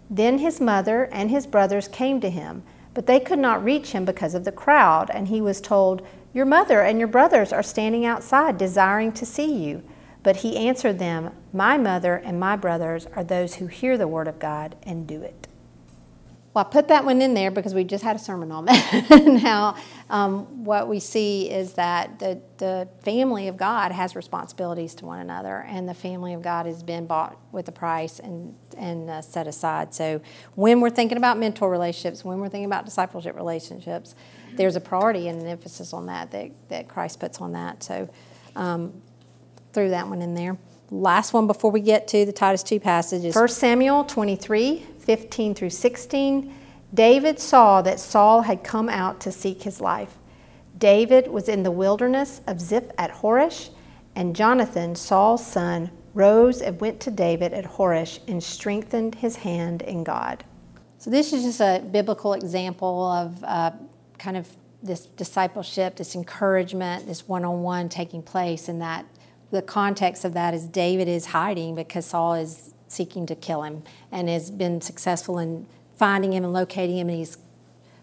Then 0.09 0.39
his 0.39 0.61
mother 0.61 1.09
and 1.11 1.29
his 1.29 1.45
brothers 1.45 1.89
came 1.89 2.21
to 2.21 2.31
him, 2.31 2.63
but 2.99 3.07
they 3.07 3.21
could 3.21 3.39
not 3.39 3.63
reach 3.63 3.93
him 3.93 4.05
because 4.05 4.35
of 4.35 4.43
the 4.43 4.51
crowd, 4.51 5.09
and 5.15 5.29
he 5.29 5.41
was 5.41 5.61
told, 5.61 6.05
Your 6.35 6.45
mother 6.45 6.81
and 6.81 6.99
your 6.99 7.07
brothers 7.07 7.53
are 7.53 7.63
standing 7.63 8.05
outside, 8.05 8.59
desiring 8.59 9.13
to 9.13 9.25
see 9.25 9.55
you. 9.55 9.85
But 10.25 10.39
he 10.39 10.57
answered 10.57 10.99
them, 10.99 11.31
My 11.53 11.79
mother 11.79 12.17
and 12.17 12.41
my 12.41 12.57
brothers 12.57 13.07
are 13.15 13.23
those 13.23 13.55
who 13.55 13.69
hear 13.69 13.97
the 13.97 14.09
word 14.09 14.27
of 14.27 14.41
God 14.41 14.75
and 14.83 15.07
do 15.07 15.23
it. 15.23 15.48
Well, 16.59 16.67
I 16.67 16.73
put 16.73 16.89
that 16.89 17.05
one 17.05 17.23
in 17.23 17.35
there 17.35 17.53
because 17.53 17.73
we 17.73 17.85
just 17.85 18.03
had 18.03 18.17
a 18.17 18.19
sermon 18.19 18.51
on 18.51 18.65
that. 18.65 19.23
now, 19.45 19.77
um, 20.11 20.65
what 20.65 20.89
we 20.89 20.99
see 20.99 21.49
is 21.49 21.75
that 21.75 22.19
the, 22.19 22.43
the 22.57 22.89
family 23.05 23.47
of 23.47 23.57
God 23.57 23.93
has 23.93 24.17
responsibilities 24.17 24.97
to 24.97 25.07
one 25.07 25.21
another, 25.21 25.65
and 25.69 25.89
the 25.89 25.95
family 25.95 26.35
of 26.35 26.43
God 26.43 26.67
has 26.67 26.83
been 26.83 27.07
bought 27.07 27.39
with 27.53 27.69
a 27.69 27.71
price 27.71 28.19
and, 28.19 28.57
and 28.77 29.09
uh, 29.09 29.23
set 29.23 29.47
aside. 29.47 29.95
So, 29.95 30.21
when 30.57 30.81
we're 30.81 30.91
thinking 30.91 31.17
about 31.17 31.39
mentor 31.39 31.71
relationships, 31.71 32.25
when 32.25 32.41
we're 32.41 32.49
thinking 32.49 32.67
about 32.67 32.85
discipleship 32.85 33.37
relationships, 33.37 34.17
there's 34.55 34.75
a 34.75 34.81
priority 34.81 35.29
and 35.29 35.41
an 35.41 35.47
emphasis 35.47 35.93
on 35.93 36.07
that 36.07 36.33
that, 36.33 36.51
that 36.71 36.89
Christ 36.89 37.21
puts 37.21 37.41
on 37.41 37.53
that. 37.53 37.85
So, 37.85 38.11
um, 38.57 39.01
threw 39.73 39.91
that 39.91 40.09
one 40.09 40.23
in 40.23 40.35
there. 40.35 40.59
Last 40.91 41.33
one 41.33 41.47
before 41.47 41.71
we 41.71 41.81
get 41.81 42.09
to 42.09 42.27
the 42.27 42.33
Titus 42.33 42.65
2 42.65 42.81
passage 42.81 43.25
is 43.25 43.37
1 43.37 43.47
Samuel 43.47 44.03
23 44.03 44.87
15 45.09 45.55
through 45.55 45.71
16, 45.71 46.55
David 46.93 47.41
saw 47.41 47.81
that 47.81 47.99
Saul 47.99 48.43
had 48.43 48.63
come 48.63 48.91
out 48.91 49.23
to 49.23 49.33
seek 49.33 49.63
his 49.63 49.81
life. 49.81 50.19
David 50.77 51.29
was 51.29 51.49
in 51.49 51.63
the 51.63 51.71
wilderness 51.71 52.43
of 52.47 52.61
Ziph 52.61 52.91
at 52.99 53.11
Horesh, 53.11 53.71
and 54.15 54.37
Jonathan, 54.37 54.95
Saul's 54.95 55.47
son, 55.47 55.91
rose 56.13 56.61
and 56.61 56.79
went 56.79 57.01
to 57.01 57.11
David 57.11 57.55
at 57.55 57.65
Horesh 57.65 58.19
and 58.29 58.45
strengthened 58.45 59.15
his 59.15 59.37
hand 59.37 59.81
in 59.81 60.05
God. 60.05 60.45
So, 60.99 61.09
this 61.09 61.33
is 61.33 61.43
just 61.43 61.61
a 61.61 61.83
biblical 61.91 62.35
example 62.35 63.11
of 63.11 63.43
uh, 63.45 63.71
kind 64.19 64.37
of 64.37 64.47
this 64.83 65.07
discipleship, 65.07 65.97
this 65.97 66.15
encouragement, 66.15 67.07
this 67.07 67.27
one 67.27 67.47
on 67.47 67.63
one 67.63 67.89
taking 67.89 68.23
place, 68.23 68.69
and 68.69 68.83
that 68.83 69.07
the 69.53 69.63
context 69.63 70.27
of 70.27 70.35
that 70.35 70.53
is 70.53 70.67
David 70.67 71.09
is 71.09 71.27
hiding 71.27 71.75
because 71.75 72.05
Saul 72.05 72.35
is 72.35 72.75
seeking 72.89 73.27
to 73.27 73.35
kill 73.35 73.63
him 73.63 73.83
and 74.11 74.29
has 74.29 74.51
been 74.51 74.81
successful 74.81 75.39
in 75.39 75.67
finding 75.97 76.33
him 76.33 76.45
and 76.45 76.53
locating 76.53 76.99
him, 76.99 77.09
and 77.09 77.19
he's 77.19 77.39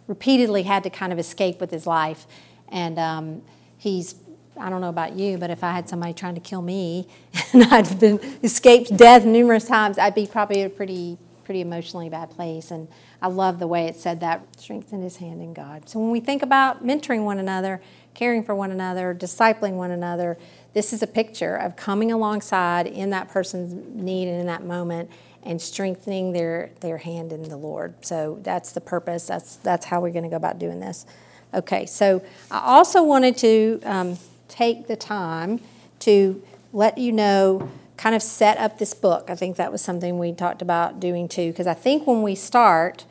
repeatedly 0.07 0.63
had 0.63 0.83
to 0.83 0.89
kind 0.89 1.11
of 1.11 1.19
escape 1.19 1.59
with 1.59 1.71
his 1.71 1.87
life. 1.87 2.27
And 2.69 2.99
um, 2.99 3.41
he's, 3.77 4.15
I 4.59 4.69
don't 4.69 4.81
know 4.81 4.89
about 4.89 5.13
you, 5.13 5.37
but 5.37 5.49
if 5.49 5.63
I 5.63 5.71
had 5.71 5.89
somebody 5.89 6.13
trying 6.13 6.35
to 6.35 6.41
kill 6.41 6.61
me 6.61 7.07
and 7.53 7.63
I'd 7.63 7.99
been 7.99 8.19
escaped 8.43 8.95
death 8.95 9.25
numerous 9.25 9.67
times, 9.67 9.97
I'd 9.97 10.15
be 10.15 10.27
probably 10.27 10.61
a 10.63 10.69
pretty, 10.69 11.17
pretty 11.43 11.61
emotionally 11.61 12.09
bad 12.09 12.29
place. 12.29 12.71
And 12.71 12.87
I 13.21 13.27
love 13.27 13.59
the 13.59 13.67
way 13.67 13.85
it 13.85 13.95
said 13.95 14.19
that 14.19 14.45
strengthen 14.57 15.01
his 15.01 15.17
hand 15.17 15.41
in 15.41 15.53
God. 15.53 15.89
So 15.89 15.99
when 15.99 16.11
we 16.11 16.19
think 16.19 16.43
about 16.43 16.85
mentoring 16.85 17.23
one 17.23 17.39
another, 17.39 17.81
caring 18.13 18.43
for 18.43 18.55
one 18.55 18.71
another, 18.71 19.15
discipling 19.15 19.73
one 19.73 19.91
another, 19.91 20.37
this 20.75 20.91
is 20.91 21.01
a 21.01 21.07
picture 21.07 21.55
of 21.55 21.77
coming 21.77 22.11
alongside 22.11 22.85
in 22.85 23.09
that 23.09 23.29
person's 23.29 23.73
need 23.95 24.27
and 24.27 24.41
in 24.41 24.45
that 24.45 24.63
moment 24.63 25.09
and 25.41 25.61
strengthening 25.61 26.33
their, 26.33 26.69
their 26.81 26.97
hand 26.97 27.31
in 27.31 27.43
the 27.43 27.55
Lord. 27.55 27.93
So 28.05 28.39
that's 28.43 28.73
the 28.73 28.81
purpose. 28.81 29.25
That's, 29.27 29.55
that's 29.55 29.85
how 29.85 30.01
we're 30.01 30.11
going 30.11 30.23
to 30.23 30.29
go 30.29 30.35
about 30.35 30.59
doing 30.59 30.81
this. 30.81 31.05
Okay, 31.53 31.85
so 31.85 32.21
I 32.51 32.59
also 32.59 33.01
wanted 33.01 33.37
to 33.37 33.79
um, 33.85 34.17
take 34.49 34.87
the 34.87 34.97
time 34.97 35.61
to 35.99 36.43
let 36.73 36.97
you 36.97 37.13
know, 37.13 37.71
kind 37.95 38.13
of 38.13 38.21
set 38.21 38.57
up 38.57 38.77
this 38.77 38.93
book. 38.93 39.29
I 39.29 39.35
think 39.35 39.55
that 39.55 39.71
was 39.71 39.81
something 39.81 40.19
we 40.19 40.33
talked 40.33 40.61
about 40.61 40.99
doing 40.99 41.29
too, 41.29 41.51
because 41.51 41.67
I 41.67 41.73
think 41.73 42.05
when 42.05 42.21
we 42.21 42.35
start, 42.35 43.05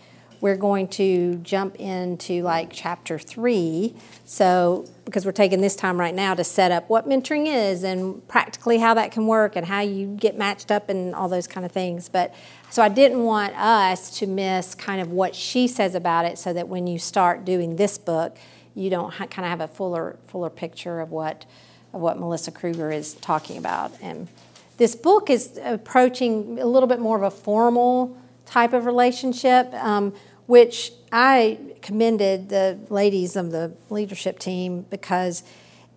we're 0.44 0.56
going 0.56 0.86
to 0.86 1.36
jump 1.36 1.74
into 1.76 2.42
like 2.42 2.68
chapter 2.70 3.18
three. 3.18 3.94
So, 4.26 4.86
because 5.06 5.24
we're 5.24 5.32
taking 5.32 5.62
this 5.62 5.74
time 5.74 5.98
right 5.98 6.14
now 6.14 6.34
to 6.34 6.44
set 6.44 6.70
up 6.70 6.90
what 6.90 7.08
mentoring 7.08 7.46
is 7.46 7.82
and 7.82 8.28
practically 8.28 8.76
how 8.76 8.92
that 8.92 9.10
can 9.10 9.26
work 9.26 9.56
and 9.56 9.64
how 9.64 9.80
you 9.80 10.06
get 10.06 10.36
matched 10.36 10.70
up 10.70 10.90
and 10.90 11.14
all 11.14 11.30
those 11.30 11.46
kind 11.46 11.64
of 11.64 11.72
things. 11.72 12.10
But 12.10 12.34
so 12.68 12.82
I 12.82 12.90
didn't 12.90 13.22
want 13.22 13.56
us 13.56 14.18
to 14.18 14.26
miss 14.26 14.74
kind 14.74 15.00
of 15.00 15.10
what 15.10 15.34
she 15.34 15.66
says 15.66 15.94
about 15.94 16.26
it 16.26 16.38
so 16.38 16.52
that 16.52 16.68
when 16.68 16.86
you 16.86 16.98
start 16.98 17.46
doing 17.46 17.76
this 17.76 17.96
book, 17.96 18.36
you 18.74 18.90
don't 18.90 19.14
ha- 19.14 19.24
kind 19.24 19.46
of 19.46 19.50
have 19.50 19.62
a 19.62 19.68
fuller 19.68 20.18
fuller 20.26 20.50
picture 20.50 21.00
of 21.00 21.10
what 21.10 21.46
of 21.94 22.02
what 22.02 22.18
Melissa 22.18 22.50
Kruger 22.50 22.92
is 22.92 23.14
talking 23.14 23.56
about. 23.56 23.92
And 24.02 24.28
this 24.76 24.94
book 24.94 25.30
is 25.30 25.58
approaching 25.64 26.58
a 26.60 26.66
little 26.66 26.86
bit 26.86 27.00
more 27.00 27.16
of 27.16 27.22
a 27.22 27.30
formal 27.30 28.18
type 28.46 28.72
of 28.72 28.86
relationship, 28.86 29.72
um, 29.74 30.12
which 30.46 30.92
I 31.12 31.58
commended 31.82 32.48
the 32.48 32.78
ladies 32.88 33.36
of 33.36 33.50
the 33.50 33.72
leadership 33.90 34.38
team 34.38 34.86
because 34.90 35.42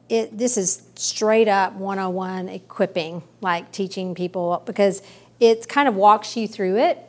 it 0.10 0.38
this 0.38 0.58
is 0.58 0.84
straight 0.96 1.48
up 1.48 1.74
101 1.74 2.50
equipping, 2.50 3.24
like 3.42 3.72
teaching 3.72 4.16
people 4.16 4.62
because 4.66 5.02
it 5.40 5.68
kind 5.68 5.88
of 5.88 5.96
walks 5.96 6.38
you 6.38 6.48
through 6.48 6.78
it. 6.78 7.00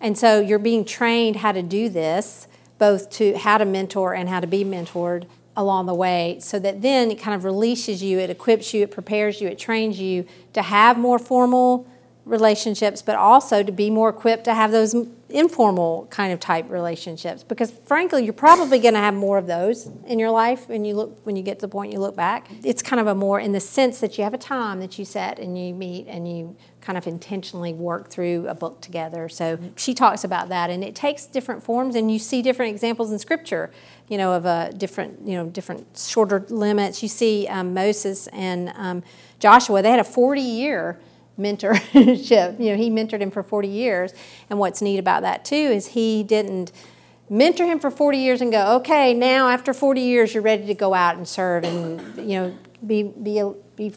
And 0.00 0.16
so 0.16 0.40
you're 0.40 0.58
being 0.58 0.84
trained 0.84 1.36
how 1.36 1.52
to 1.52 1.62
do 1.62 1.88
this, 1.88 2.46
both 2.78 3.10
to 3.10 3.36
how 3.36 3.58
to 3.58 3.64
mentor 3.64 4.14
and 4.14 4.28
how 4.28 4.40
to 4.40 4.46
be 4.46 4.64
mentored 4.64 5.26
along 5.56 5.86
the 5.86 5.94
way, 5.94 6.38
so 6.40 6.60
that 6.60 6.82
then 6.82 7.10
it 7.10 7.18
kind 7.18 7.34
of 7.34 7.42
releases 7.42 8.00
you, 8.00 8.20
it 8.20 8.30
equips 8.30 8.72
you, 8.72 8.84
it 8.84 8.92
prepares 8.92 9.40
you, 9.40 9.48
it 9.48 9.58
trains 9.58 9.98
you 9.98 10.24
to 10.52 10.62
have 10.62 10.96
more 10.96 11.18
formal 11.18 11.84
relationships, 12.24 13.02
but 13.02 13.16
also 13.16 13.64
to 13.64 13.72
be 13.72 13.90
more 13.90 14.08
equipped 14.08 14.44
to 14.44 14.54
have 14.54 14.70
those 14.70 14.94
informal 15.30 16.06
kind 16.10 16.32
of 16.32 16.40
type 16.40 16.70
relationships. 16.70 17.42
Because 17.42 17.70
frankly, 17.70 18.24
you're 18.24 18.32
probably 18.32 18.78
going 18.78 18.94
to 18.94 19.00
have 19.00 19.14
more 19.14 19.38
of 19.38 19.46
those 19.46 19.90
in 20.06 20.18
your 20.18 20.30
life 20.30 20.68
when 20.68 20.84
you 20.84 20.94
look 20.94 21.18
when 21.24 21.36
you 21.36 21.42
get 21.42 21.58
to 21.58 21.66
the 21.66 21.70
point 21.70 21.92
you 21.92 21.98
look 21.98 22.16
back. 22.16 22.48
It's 22.64 22.82
kind 22.82 23.00
of 23.00 23.06
a 23.06 23.14
more 23.14 23.38
in 23.38 23.52
the 23.52 23.60
sense 23.60 24.00
that 24.00 24.16
you 24.16 24.24
have 24.24 24.34
a 24.34 24.38
time 24.38 24.80
that 24.80 24.98
you 24.98 25.04
set 25.04 25.38
and 25.38 25.58
you 25.58 25.74
meet 25.74 26.06
and 26.06 26.30
you 26.30 26.56
kind 26.80 26.96
of 26.96 27.06
intentionally 27.06 27.74
work 27.74 28.08
through 28.08 28.46
a 28.48 28.54
book 28.54 28.80
together. 28.80 29.28
So 29.28 29.58
she 29.76 29.92
talks 29.92 30.24
about 30.24 30.48
that, 30.48 30.70
and 30.70 30.82
it 30.82 30.94
takes 30.94 31.26
different 31.26 31.62
forms, 31.62 31.94
and 31.94 32.10
you 32.10 32.18
see 32.18 32.40
different 32.40 32.72
examples 32.72 33.12
in 33.12 33.18
Scripture. 33.18 33.70
You 34.08 34.16
know, 34.16 34.32
of 34.32 34.46
a 34.46 34.72
different, 34.74 35.28
you 35.28 35.34
know, 35.34 35.50
different 35.50 35.86
shorter 35.98 36.46
limits. 36.48 37.02
You 37.02 37.10
see 37.10 37.46
um, 37.48 37.74
Moses 37.74 38.26
and 38.28 38.72
um, 38.76 39.02
Joshua; 39.38 39.82
they 39.82 39.90
had 39.90 40.00
a 40.00 40.04
40-year 40.04 40.98
mentorship. 41.38 42.58
You 42.58 42.70
know, 42.70 42.76
he 42.76 42.90
mentored 42.90 43.20
him 43.20 43.30
for 43.30 43.42
40 43.42 43.68
years, 43.68 44.12
and 44.50 44.58
what's 44.58 44.82
neat 44.82 44.98
about 44.98 45.22
that 45.22 45.44
too 45.44 45.54
is 45.54 45.88
he 45.88 46.22
didn't 46.22 46.72
mentor 47.30 47.66
him 47.66 47.78
for 47.78 47.90
40 47.90 48.18
years 48.18 48.40
and 48.40 48.50
go, 48.50 48.76
okay, 48.76 49.14
now 49.14 49.48
after 49.48 49.72
40 49.72 50.00
years, 50.00 50.34
you're 50.34 50.42
ready 50.42 50.66
to 50.66 50.74
go 50.74 50.94
out 50.94 51.16
and 51.16 51.28
serve 51.28 51.64
and 51.64 52.16
you 52.16 52.40
know 52.40 52.58
be 52.86 53.02
be 53.02 53.42
be 53.76 53.94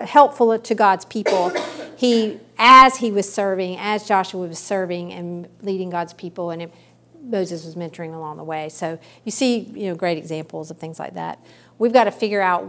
helpful 0.00 0.58
to 0.58 0.74
God's 0.74 1.04
people. 1.04 1.52
He, 1.96 2.40
as 2.58 2.96
he 2.96 3.10
was 3.10 3.32
serving, 3.32 3.76
as 3.78 4.06
Joshua 4.06 4.48
was 4.48 4.58
serving 4.58 5.12
and 5.12 5.48
leading 5.62 5.90
God's 5.90 6.12
people, 6.12 6.50
and 6.50 6.62
it, 6.62 6.74
Moses 7.22 7.64
was 7.64 7.76
mentoring 7.76 8.14
along 8.14 8.38
the 8.38 8.44
way. 8.44 8.68
So 8.68 8.98
you 9.24 9.30
see, 9.30 9.60
you 9.60 9.88
know, 9.88 9.94
great 9.94 10.18
examples 10.18 10.70
of 10.70 10.78
things 10.78 10.98
like 10.98 11.14
that. 11.14 11.38
We've 11.78 11.92
got 11.92 12.04
to 12.04 12.10
figure 12.10 12.42
out 12.42 12.66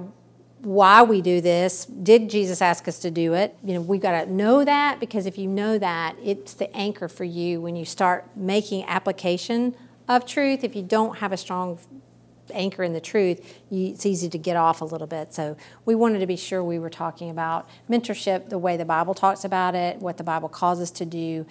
why 0.64 1.04
we 1.04 1.22
do 1.22 1.42
this. 1.42 1.86
Did 1.86 2.30
Jesus 2.30 2.62
ask 2.62 2.88
us 2.88 3.00
to 3.00 3.12
do 3.12 3.34
it? 3.34 3.56
You 3.64 3.76
know, 3.76 3.82
we've 3.82 4.02
got 4.02 4.24
to 4.24 4.32
know 4.32 4.64
that 4.64 5.00
because 5.00 5.26
if 5.26 5.38
you 5.38 5.48
know 5.48 5.78
that, 5.78 6.16
it's 6.24 6.54
the 6.54 6.74
anchor 6.76 7.08
for 7.08 7.26
you 7.26 7.60
when 7.62 7.76
you 7.76 7.86
start 7.86 8.26
making 8.36 8.86
application 8.86 9.76
of 10.08 10.26
truth. 10.26 10.64
If 10.64 10.76
you 10.76 10.82
don't 10.82 11.18
have 11.18 11.32
a 11.32 11.38
strong 11.38 11.80
anchor 12.54 12.84
in 12.84 12.94
the 12.94 13.02
truth, 13.02 13.62
you, 13.70 13.88
it's 13.88 14.06
easy 14.06 14.30
to 14.30 14.38
get 14.38 14.56
off 14.56 14.82
a 14.82 14.86
little 14.86 15.08
bit. 15.08 15.34
So 15.34 15.58
we 15.86 15.96
wanted 15.96 16.20
to 16.20 16.28
be 16.28 16.36
sure 16.36 16.64
we 16.64 16.80
were 16.80 16.90
talking 16.90 17.30
about 17.30 17.68
mentorship 17.90 18.50
the 18.50 18.58
way 18.58 18.78
the 18.78 18.86
Bible 18.86 19.14
talks 19.14 19.44
about 19.44 19.76
it, 19.76 19.98
what 19.98 20.18
the 20.18 20.24
Bible 20.24 20.50
calls 20.50 20.80
us 20.80 20.92
to 20.92 21.06
do. 21.06 21.46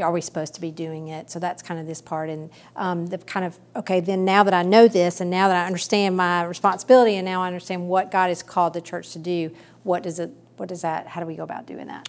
Are 0.00 0.12
we 0.12 0.20
supposed 0.20 0.54
to 0.54 0.60
be 0.60 0.70
doing 0.70 1.08
it? 1.08 1.30
So 1.30 1.38
that's 1.38 1.62
kind 1.62 1.80
of 1.80 1.86
this 1.86 2.00
part, 2.00 2.30
and 2.30 2.50
um, 2.76 3.06
the 3.06 3.18
kind 3.18 3.46
of 3.46 3.58
okay. 3.76 4.00
Then 4.00 4.24
now 4.24 4.42
that 4.44 4.54
I 4.54 4.62
know 4.62 4.88
this, 4.88 5.20
and 5.20 5.30
now 5.30 5.48
that 5.48 5.56
I 5.56 5.66
understand 5.66 6.16
my 6.16 6.44
responsibility, 6.44 7.16
and 7.16 7.24
now 7.24 7.42
I 7.42 7.46
understand 7.46 7.88
what 7.88 8.10
God 8.10 8.28
has 8.28 8.42
called 8.42 8.74
the 8.74 8.80
church 8.80 9.12
to 9.12 9.18
do, 9.18 9.50
what 9.82 10.02
does 10.02 10.18
it? 10.18 10.30
What 10.56 10.68
does 10.68 10.82
that? 10.82 11.06
How 11.08 11.20
do 11.20 11.26
we 11.26 11.36
go 11.36 11.42
about 11.42 11.66
doing 11.66 11.86
that? 11.88 12.08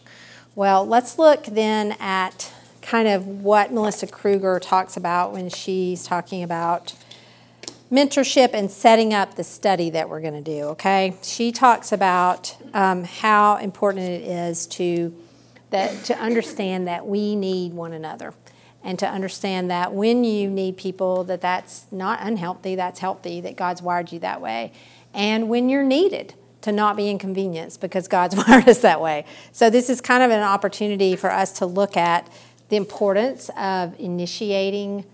Well, 0.55 0.86
let's 0.86 1.19
look 1.19 1.45
then 1.45 1.93
at 2.00 2.51
kind 2.81 3.07
of 3.07 3.27
what 3.27 3.74
Melissa 3.74 4.07
Kruger 4.07 4.60
talks 4.60 4.95
about 4.95 5.34
when 5.34 5.50
she's 5.50 6.05
talking 6.05 6.43
about 6.43 6.93
mentorship 7.91 8.51
and 8.53 8.69
setting 8.69 9.13
up 9.13 9.36
the 9.36 9.43
study 9.43 9.89
that 9.91 10.10
we're 10.10 10.22
going 10.22 10.34
to 10.34 10.41
do, 10.41 10.63
okay? 10.65 11.15
She 11.22 11.51
talks 11.51 11.91
about 11.91 12.55
um, 12.74 13.03
how 13.03 13.57
important 13.57 14.05
it 14.05 14.24
is 14.24 14.65
to, 14.67 15.15
that, 15.69 16.03
to 16.05 16.17
understand 16.17 16.88
that 16.88 17.05
we 17.05 17.36
need 17.36 17.74
one 17.74 17.93
another. 17.93 18.34
And 18.84 19.00
to 19.00 19.10
understand 19.10 19.72
that 19.72 19.93
when 19.93 20.24
you 20.24 20.48
need 20.48 20.77
people 20.77 21.24
that 21.24 21.41
that's 21.41 21.88
not 21.91 22.19
unhealthy 22.22 22.75
that's 22.75 23.00
healthy 23.00 23.41
that 23.41 23.55
god's 23.55 23.81
wired 23.81 24.12
you 24.12 24.19
that 24.19 24.41
way. 24.41 24.72
And 25.12 25.50
when 25.50 25.69
you're 25.69 25.84
needed 25.84 26.36
to 26.62 26.72
not 26.72 26.95
be 26.95 27.10
inconvenienced 27.10 27.81
because 27.81 28.07
god's 28.07 28.36
wired 28.48 28.69
us 28.69 28.81
that 28.81 29.01
way. 29.01 29.25
So 29.51 29.72
this 29.72 29.89
is 29.89 30.01
kind 30.01 30.22
of 30.22 30.29
an 30.29 30.43
opportunity 30.43 31.15
for 31.15 31.31
us 31.31 31.51
to 31.53 31.65
look 31.65 31.98
at 31.98 32.29
the 32.69 32.75
importance 32.75 33.50
of 33.57 34.00
initiating 34.00 35.05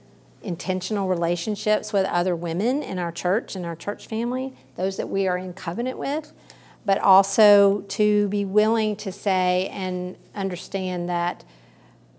intentional 0.44 1.08
relationships 1.08 1.94
with 1.94 2.06
other 2.08 2.36
women 2.36 2.82
in 2.82 2.98
our 3.00 3.12
church 3.12 3.56
and 3.56 3.66
our 3.66 3.76
church 3.76 4.08
family, 4.08 4.54
those 4.76 4.98
that 4.98 5.10
we 5.10 5.28
are 5.28 5.38
in 5.38 5.54
covenant 5.54 5.98
with, 5.98 6.32
but 6.86 6.98
also 7.00 7.82
to 7.90 8.28
be 8.30 8.44
willing 8.46 8.96
to 8.98 9.12
say 9.12 9.70
and 9.72 10.18
understand 10.34 11.10
that 11.10 11.44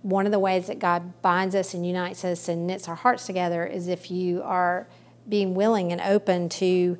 one 0.02 0.26
of 0.26 0.32
the 0.32 0.38
ways 0.38 0.66
that 0.66 0.78
God 0.78 1.20
binds 1.22 1.54
us 1.54 1.74
and 1.74 1.86
unites 1.86 2.24
us 2.24 2.48
and 2.48 2.66
knits 2.66 2.88
our 2.88 2.94
hearts 2.94 3.26
together 3.26 3.64
is 3.64 3.88
if 3.88 4.10
you 4.10 4.42
are 4.42 4.86
being 5.28 5.54
willing 5.54 5.92
and 5.92 6.00
open 6.00 6.48
to 6.48 6.98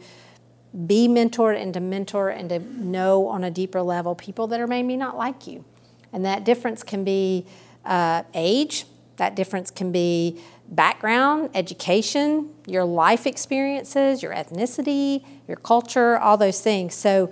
be 0.87 1.07
mentored 1.09 1.61
and 1.61 1.75
to 1.75 1.81
mentor 1.81 2.31
and 2.31 2.49
to 2.49 2.59
know 2.59 3.27
on 3.27 3.45
a 3.45 3.51
deeper 3.51 3.83
level 3.83 4.15
people 4.15 4.47
that 4.47 4.61
are 4.61 4.67
maybe 4.67 4.97
not 4.97 5.17
like 5.17 5.47
you. 5.47 5.65
And 6.13 6.25
that 6.25 6.45
difference 6.45 6.83
can 6.83 7.05
be 7.05 7.47
uh, 7.85 8.23
age, 8.35 8.87
that 9.17 9.35
difference 9.35 9.71
can 9.71 9.93
be 9.93 10.41
background, 10.69 11.51
education, 11.55 12.51
your 12.67 12.85
life 12.85 13.27
experiences, 13.27 14.23
your 14.23 14.33
ethnicity, 14.33 15.25
your 15.47 15.59
culture, 15.59 16.19
all 16.19 16.37
those 16.37 16.61
things. 16.61 16.95
So, 16.95 17.31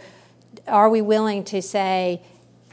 are 0.67 0.89
we 0.89 1.03
willing 1.03 1.45
to 1.45 1.63
say, 1.63 2.23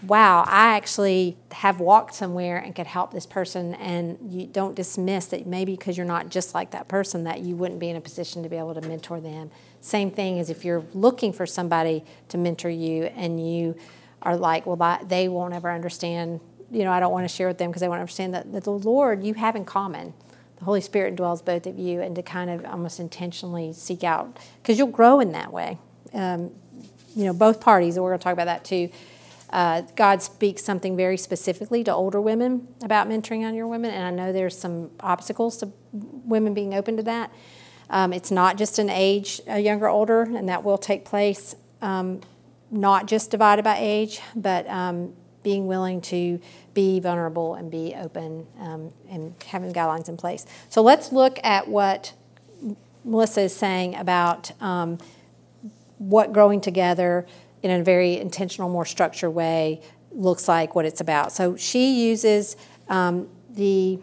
wow, 0.04 0.44
I 0.46 0.76
actually 0.76 1.38
have 1.52 1.80
walked 1.80 2.14
somewhere 2.14 2.58
and 2.58 2.76
could 2.76 2.86
help 2.88 3.12
this 3.12 3.26
person, 3.26 3.74
and 3.76 4.18
you 4.32 4.46
don't 4.46 4.76
dismiss 4.76 5.26
that 5.28 5.48
maybe 5.48 5.76
because 5.76 5.98
you're 5.98 6.06
not 6.06 6.30
just 6.30 6.54
like 6.54 6.72
that 6.72 6.88
person 6.88 7.24
that 7.24 7.40
you 7.42 7.56
wouldn't 7.56 7.80
be 7.80 7.90
in 7.90 7.96
a 7.96 8.02
position 8.02 8.44
to 8.44 8.50
be 8.50 8.58
able 8.58 8.76
to 8.76 8.82
mentor 8.82 9.20
them. 9.20 9.50
Same 9.82 10.12
thing 10.12 10.40
as 10.40 10.50
if 10.50 10.64
you're 10.64 10.86
looking 10.94 11.34
for 11.34 11.46
somebody 11.46 12.04
to 12.30 12.38
mentor 12.38 12.70
you 12.70 13.06
and 13.06 13.46
you 13.46 13.76
are 14.22 14.38
like, 14.38 14.66
well, 14.66 15.00
they 15.08 15.28
won't 15.28 15.54
ever 15.54 15.72
understand. 15.72 16.42
You 16.72 16.84
know, 16.84 16.92
I 16.92 17.00
don't 17.00 17.12
want 17.12 17.28
to 17.28 17.34
share 17.34 17.48
with 17.48 17.58
them 17.58 17.72
because 17.72 17.82
they 17.82 17.88
won't 17.88 18.02
understand 18.02 18.34
that, 18.34 18.52
that 18.52 18.66
the 18.66 18.72
Lord 18.72 19.24
you 19.24 19.34
have 19.34 19.56
in 19.56 19.66
common 19.66 20.14
the 20.58 20.66
Holy 20.66 20.82
Spirit 20.82 21.16
dwells 21.16 21.42
both 21.42 21.68
of 21.68 21.78
you, 21.78 22.02
and 22.02 22.16
to 22.16 22.24
kind 22.24 22.50
of 22.50 22.66
almost 22.66 23.00
intentionally 23.00 23.74
seek 23.74 24.04
out, 24.04 24.40
because 24.62 24.78
you'll 24.78 24.88
grow 24.88 25.20
in 25.20 25.32
that 25.32 25.54
way. 25.54 25.78
Um, 26.14 26.52
you 27.18 27.26
know, 27.26 27.34
both 27.34 27.60
parties, 27.60 27.98
and 27.98 28.04
we're 28.04 28.12
going 28.12 28.20
to 28.20 28.24
talk 28.24 28.34
about 28.34 28.46
that 28.46 28.64
too. 28.64 28.90
Uh, 29.50 29.82
God 29.96 30.22
speaks 30.22 30.64
something 30.64 30.96
very 30.96 31.18
specifically 31.18 31.84
to 31.86 31.94
older 31.94 32.22
women 32.22 32.68
about 32.84 33.10
mentoring 33.10 33.46
on 33.46 33.56
your 33.56 33.68
women, 33.68 33.92
and 33.92 34.04
I 34.04 34.12
know 34.12 34.32
there's 34.32 34.58
some 34.58 34.92
obstacles 35.00 35.58
to 35.58 35.72
women 35.94 36.54
being 36.54 36.74
open 36.74 36.98
to 36.98 37.04
that. 37.04 37.32
Um, 37.90 38.14
it's 38.14 38.30
not 38.30 38.58
just 38.58 38.78
an 38.80 38.90
age, 38.90 39.42
a 39.48 39.60
younger, 39.60 39.88
older, 39.88 40.22
and 40.22 40.48
that 40.50 40.64
will 40.64 40.78
take 40.78 41.06
place. 41.06 41.56
Um, 41.82 42.22
not 42.70 43.08
just 43.08 43.32
divided 43.32 43.64
by 43.64 43.78
age, 43.80 44.20
but 44.36 44.68
um, 44.68 45.14
being 45.42 45.68
willing 45.68 46.02
to 46.02 46.42
be 46.74 47.00
vulnerable 47.00 47.56
and 47.56 47.72
be 47.72 47.96
open 47.96 48.46
um, 48.60 48.92
and 49.10 49.34
having 49.46 49.72
guidelines 49.72 50.10
in 50.10 50.18
place. 50.18 50.46
So 50.68 50.82
let's 50.82 51.14
look 51.14 51.40
at 51.44 51.70
what 51.70 52.14
Melissa 53.06 53.42
is 53.42 53.56
saying 53.56 53.96
about 53.96 54.52
um, 54.62 54.98
what 55.98 56.34
growing 56.34 56.62
together 56.62 57.26
in 57.64 57.72
a 57.72 57.84
very 57.84 58.18
intentional, 58.18 58.70
more 58.70 58.86
structured 58.86 59.34
way 59.34 59.82
looks 60.12 60.48
like, 60.48 60.76
what 60.76 60.86
it's 60.86 61.02
about. 61.02 61.32
So 61.32 61.56
she 61.56 62.08
uses 62.08 62.56
um, 62.90 63.28
the 63.50 64.00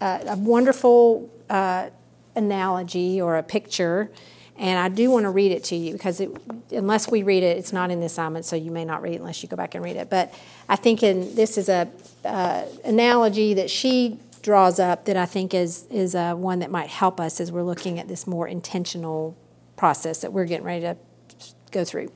uh, 0.00 0.20
a 0.26 0.36
wonderful 0.36 1.30
uh, 1.48 1.88
analogy 2.34 3.20
or 3.20 3.36
a 3.36 3.42
picture, 3.42 4.10
And 4.58 4.78
I 4.78 4.88
do 4.88 5.10
want 5.10 5.24
to 5.24 5.30
read 5.30 5.52
it 5.52 5.64
to 5.64 5.76
you 5.76 5.92
because 5.92 6.20
it, 6.20 6.30
unless 6.70 7.10
we 7.10 7.22
read 7.22 7.42
it, 7.42 7.58
it's 7.58 7.72
not 7.72 7.90
in 7.90 8.00
the 8.00 8.06
assignment, 8.06 8.46
so 8.46 8.56
you 8.56 8.70
may 8.70 8.84
not 8.84 9.02
read 9.02 9.14
it 9.14 9.20
unless 9.20 9.42
you 9.42 9.48
go 9.48 9.56
back 9.56 9.74
and 9.74 9.84
read 9.84 9.96
it. 9.96 10.08
But 10.08 10.32
I 10.68 10.76
think 10.76 11.02
in, 11.02 11.34
this 11.34 11.58
is 11.58 11.68
a 11.68 11.88
uh, 12.24 12.64
analogy 12.84 13.54
that 13.54 13.70
she 13.70 14.18
draws 14.40 14.78
up 14.78 15.04
that 15.06 15.16
I 15.16 15.26
think 15.26 15.52
is 15.52 15.86
is 15.90 16.14
uh, 16.14 16.34
one 16.34 16.60
that 16.60 16.70
might 16.70 16.88
help 16.88 17.20
us 17.20 17.40
as 17.40 17.50
we're 17.52 17.64
looking 17.64 17.98
at 17.98 18.08
this 18.08 18.26
more 18.26 18.48
intentional 18.48 19.36
process 19.76 20.20
that 20.20 20.32
we're 20.32 20.46
getting 20.46 20.64
ready 20.64 20.82
to 20.82 20.96
go 21.76 21.84
through. 21.84 22.10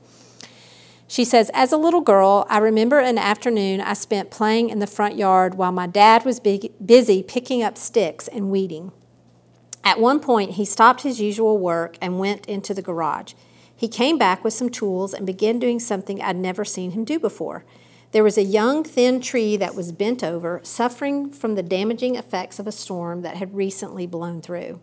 She 1.07 1.25
says, 1.25 1.51
As 1.53 1.73
a 1.73 1.77
little 1.77 2.01
girl, 2.01 2.45
I 2.49 2.57
remember 2.59 2.99
an 2.99 3.17
afternoon 3.17 3.81
I 3.81 3.93
spent 3.93 4.31
playing 4.31 4.69
in 4.69 4.79
the 4.79 4.87
front 4.87 5.17
yard 5.17 5.55
while 5.55 5.73
my 5.73 5.85
dad 5.85 6.23
was 6.23 6.39
busy 6.39 7.21
picking 7.21 7.61
up 7.61 7.77
sticks 7.77 8.29
and 8.29 8.49
weeding. 8.49 8.93
At 9.83 9.99
one 9.99 10.19
point, 10.19 10.51
he 10.51 10.63
stopped 10.63 11.01
his 11.01 11.19
usual 11.19 11.57
work 11.57 11.97
and 12.01 12.19
went 12.19 12.45
into 12.45 12.73
the 12.73 12.81
garage. 12.81 13.33
He 13.75 13.87
came 13.87 14.17
back 14.17 14.43
with 14.43 14.53
some 14.53 14.69
tools 14.69 15.13
and 15.13 15.25
began 15.25 15.59
doing 15.59 15.79
something 15.79 16.21
I'd 16.21 16.37
never 16.37 16.63
seen 16.63 16.91
him 16.91 17.03
do 17.03 17.19
before. 17.19 17.65
There 18.11 18.23
was 18.23 18.37
a 18.37 18.43
young, 18.43 18.83
thin 18.83 19.21
tree 19.21 19.57
that 19.57 19.75
was 19.75 19.91
bent 19.91 20.23
over, 20.23 20.61
suffering 20.63 21.31
from 21.31 21.55
the 21.55 21.63
damaging 21.63 22.15
effects 22.15 22.59
of 22.59 22.67
a 22.67 22.71
storm 22.71 23.21
that 23.23 23.37
had 23.37 23.55
recently 23.55 24.05
blown 24.05 24.41
through. 24.41 24.79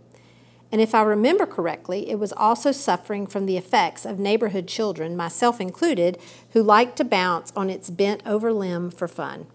And 0.70 0.80
if 0.80 0.94
I 0.94 1.02
remember 1.02 1.46
correctly, 1.46 2.10
it 2.10 2.18
was 2.18 2.32
also 2.32 2.72
suffering 2.72 3.26
from 3.26 3.46
the 3.46 3.56
effects 3.56 4.04
of 4.04 4.18
neighborhood 4.18 4.68
children, 4.68 5.16
myself 5.16 5.60
included, 5.60 6.18
who 6.52 6.62
liked 6.62 6.96
to 6.96 7.04
bounce 7.04 7.52
on 7.56 7.70
its 7.70 7.88
bent 7.88 8.22
over 8.26 8.52
limb 8.52 8.90
for 8.90 9.08
fun. 9.08 9.46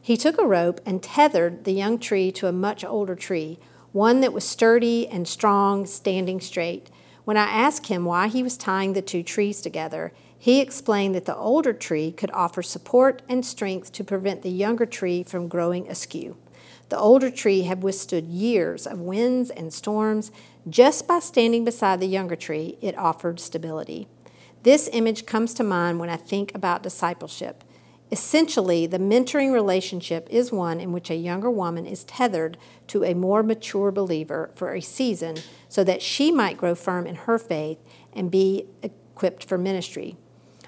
He 0.00 0.16
took 0.16 0.38
a 0.38 0.46
rope 0.46 0.80
and 0.86 1.02
tethered 1.02 1.64
the 1.64 1.72
young 1.72 1.98
tree 1.98 2.30
to 2.32 2.46
a 2.46 2.52
much 2.52 2.84
older 2.84 3.16
tree, 3.16 3.58
one 3.90 4.20
that 4.20 4.32
was 4.32 4.44
sturdy 4.44 5.08
and 5.08 5.26
strong, 5.26 5.84
standing 5.84 6.40
straight. 6.40 6.90
When 7.24 7.36
I 7.36 7.46
asked 7.46 7.88
him 7.88 8.04
why 8.04 8.28
he 8.28 8.44
was 8.44 8.56
tying 8.56 8.92
the 8.92 9.02
two 9.02 9.24
trees 9.24 9.60
together, 9.60 10.12
he 10.38 10.60
explained 10.60 11.16
that 11.16 11.24
the 11.24 11.34
older 11.34 11.72
tree 11.72 12.12
could 12.12 12.30
offer 12.30 12.62
support 12.62 13.22
and 13.28 13.44
strength 13.44 13.90
to 13.92 14.04
prevent 14.04 14.42
the 14.42 14.50
younger 14.50 14.86
tree 14.86 15.24
from 15.24 15.48
growing 15.48 15.88
askew. 15.88 16.36
The 16.88 16.98
older 16.98 17.30
tree 17.30 17.62
had 17.62 17.82
withstood 17.82 18.26
years 18.26 18.86
of 18.86 19.00
winds 19.00 19.50
and 19.50 19.72
storms. 19.72 20.30
Just 20.68 21.08
by 21.08 21.18
standing 21.18 21.64
beside 21.64 22.00
the 22.00 22.06
younger 22.06 22.36
tree, 22.36 22.78
it 22.80 22.96
offered 22.96 23.40
stability. 23.40 24.08
This 24.62 24.88
image 24.92 25.26
comes 25.26 25.54
to 25.54 25.64
mind 25.64 26.00
when 26.00 26.10
I 26.10 26.16
think 26.16 26.54
about 26.54 26.82
discipleship. 26.82 27.64
Essentially, 28.12 28.86
the 28.86 28.98
mentoring 28.98 29.52
relationship 29.52 30.28
is 30.30 30.52
one 30.52 30.80
in 30.80 30.92
which 30.92 31.10
a 31.10 31.16
younger 31.16 31.50
woman 31.50 31.86
is 31.86 32.04
tethered 32.04 32.56
to 32.86 33.02
a 33.02 33.14
more 33.14 33.42
mature 33.42 33.90
believer 33.90 34.50
for 34.54 34.72
a 34.72 34.80
season 34.80 35.36
so 35.68 35.82
that 35.82 36.02
she 36.02 36.30
might 36.30 36.56
grow 36.56 36.76
firm 36.76 37.06
in 37.06 37.16
her 37.16 37.36
faith 37.36 37.78
and 38.12 38.30
be 38.30 38.66
equipped 38.82 39.44
for 39.44 39.58
ministry. 39.58 40.16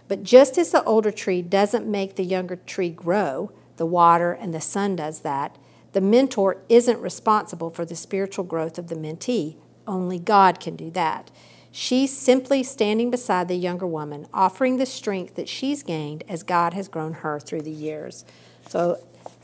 But 0.09 0.25
just 0.25 0.59
as 0.59 0.73
the 0.73 0.83
older 0.83 1.13
tree 1.13 1.43
doesn't 1.43 1.87
make 1.87 2.17
the 2.17 2.25
younger 2.25 2.57
tree 2.57 2.91
grow, 2.91 3.53
the 3.77 3.87
water 3.87 4.33
and 4.33 4.53
the 4.53 4.61
sun 4.61 4.97
does 4.97 5.21
that, 5.21 5.57
the 5.93 6.01
mentor 6.01 6.59
isn't 6.69 7.01
responsible 7.01 7.71
for 7.71 7.85
the 7.85 7.97
spiritual 7.97 8.45
growth 8.45 8.79
of 8.79 8.89
the 8.89 8.95
mentee. 8.95 9.57
Only 9.87 10.19
God 10.19 10.61
can 10.61 10.77
do 10.77 10.91
that. 10.91 11.31
She's 11.71 12.17
simply 12.17 12.63
standing 12.63 13.11
beside 13.11 13.49
the 13.49 13.55
younger 13.55 13.87
woman, 13.87 14.27
offering 14.33 14.79
the 14.79 14.87
strength 14.87 15.35
that 15.37 15.49
she's 15.49 15.83
gained 15.83 16.25
as 16.29 16.43
God 16.43 16.75
has 16.75 16.89
grown 16.89 17.15
her 17.15 17.39
through 17.39 17.63
the 17.63 17.71
years. 17.71 18.25
So 18.69 18.99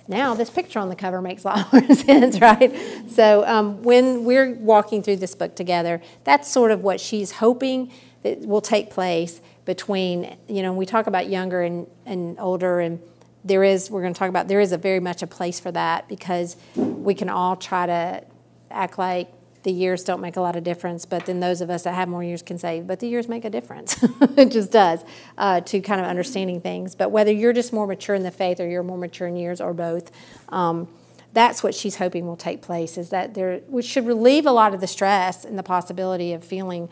now 0.09 0.35
this 0.35 0.51
picture 0.51 0.79
on 0.79 0.89
the 0.89 0.97
cover 0.97 1.23
makes 1.23 1.45
a 1.45 1.49
lot 1.49 1.73
more 1.73 1.95
sense, 1.95 2.41
right? 2.41 2.75
So 3.09 3.47
um, 3.47 3.83
when 3.83 4.25
we're 4.25 4.55
walking 4.55 5.03
through 5.03 5.17
this 5.17 5.35
book 5.35 5.55
together, 5.55 6.03
that's 6.25 6.51
sort 6.51 6.71
of 6.71 6.83
what 6.83 7.01
she's 7.01 7.33
hoping 7.33 7.93
that 8.23 8.41
will 8.41 8.61
take 8.61 8.91
place 8.91 9.41
between, 9.65 10.37
you 10.49 10.63
know, 10.63 10.73
we 10.73 10.87
talk 10.87 11.07
about 11.07 11.29
younger 11.29 11.63
and, 11.63 11.87
and 12.05 12.39
older 12.39 12.81
and 12.81 13.01
there 13.45 13.63
is 13.63 13.91
we're 13.91 14.01
going 14.01 14.15
to 14.15 14.19
talk 14.19 14.29
about 14.29 14.49
there 14.49 14.61
is 14.61 14.73
a 14.73 14.79
very 14.79 15.01
much 15.01 15.23
a 15.23 15.27
place 15.27 15.61
for 15.61 15.71
that 15.73 16.09
because 16.09 16.57
we 16.75 17.15
can 17.15 17.29
all 17.29 17.57
try 17.57 17.87
to 17.87 18.25
act 18.71 18.99
like 18.99 19.31
the 19.63 19.73
years 19.73 20.05
don't 20.05 20.21
make 20.21 20.37
a 20.37 20.41
lot 20.41 20.57
of 20.57 20.65
difference 20.65 21.05
but 21.05 21.27
then 21.27 21.41
those 21.41 21.61
of 21.61 21.71
us 21.71 21.85
that 21.85 21.95
have 21.95 22.09
more 22.09 22.23
years 22.23 22.43
can 22.43 22.59
say 22.59 22.81
but 22.81 23.01
the 23.01 23.09
years 23.09 23.29
make 23.29 23.45
a 23.45 23.51
difference. 23.51 24.03
It 24.37 24.51
just 24.51 24.73
does 24.73 25.05
uh, 25.39 25.61
to 25.61 25.81
kind 25.81 26.01
of 26.01 26.07
understanding 26.09 26.61
things. 26.61 26.97
But 26.97 27.13
whether 27.13 27.33
you're 27.33 27.53
just 27.53 27.73
more 27.73 27.87
mature 27.87 28.17
in 28.17 28.25
the 28.25 28.33
faith 28.33 28.59
or 28.59 28.69
you're 28.69 28.83
more 28.83 28.99
mature 28.99 29.29
in 29.29 29.37
years 29.37 29.61
or 29.61 29.73
both 29.73 30.11
um, 30.49 30.89
that's 31.35 31.63
what 31.65 31.75
she's 31.75 31.97
hoping 31.97 32.27
will 32.27 32.37
take 32.37 32.63
place 32.63 32.97
is 32.97 33.11
that 33.11 33.35
there 33.35 33.59
which 33.67 33.85
should 33.85 34.07
relieve 34.07 34.47
a 34.47 34.53
lot 34.53 34.73
of 34.73 34.81
the 34.81 34.87
stress 34.87 35.45
and 35.45 35.59
the 35.59 35.63
possibility 35.63 36.33
of 36.33 36.43
feeling 36.43 36.89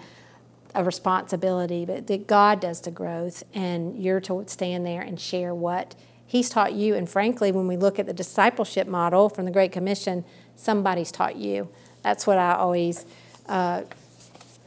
a 0.75 0.83
responsibility 0.83 1.85
but 1.87 2.07
that 2.09 2.27
god 2.27 2.61
does 2.61 2.81
the 2.81 2.91
growth 2.91 3.45
and 3.55 4.03
you're 4.03 4.21
to 4.21 4.45
stand 4.49 4.85
there 4.85 5.01
and 5.01 5.21
share 5.21 5.55
what 5.55 5.95
He's 6.33 6.49
taught 6.49 6.73
you. 6.73 6.95
And 6.95 7.07
frankly, 7.07 7.53
when 7.53 7.69
we 7.69 7.77
look 7.77 7.99
at 7.99 8.07
the 8.07 8.15
discipleship 8.15 8.89
model 8.89 9.29
from 9.29 9.45
the 9.45 9.51
Great 9.51 9.71
Commission, 9.71 10.25
somebody's 10.57 11.13
taught 11.13 11.37
you. 11.37 11.69
That's 12.01 12.27
what 12.27 12.39
I 12.39 12.55
always 12.55 13.05
uh, 13.51 13.83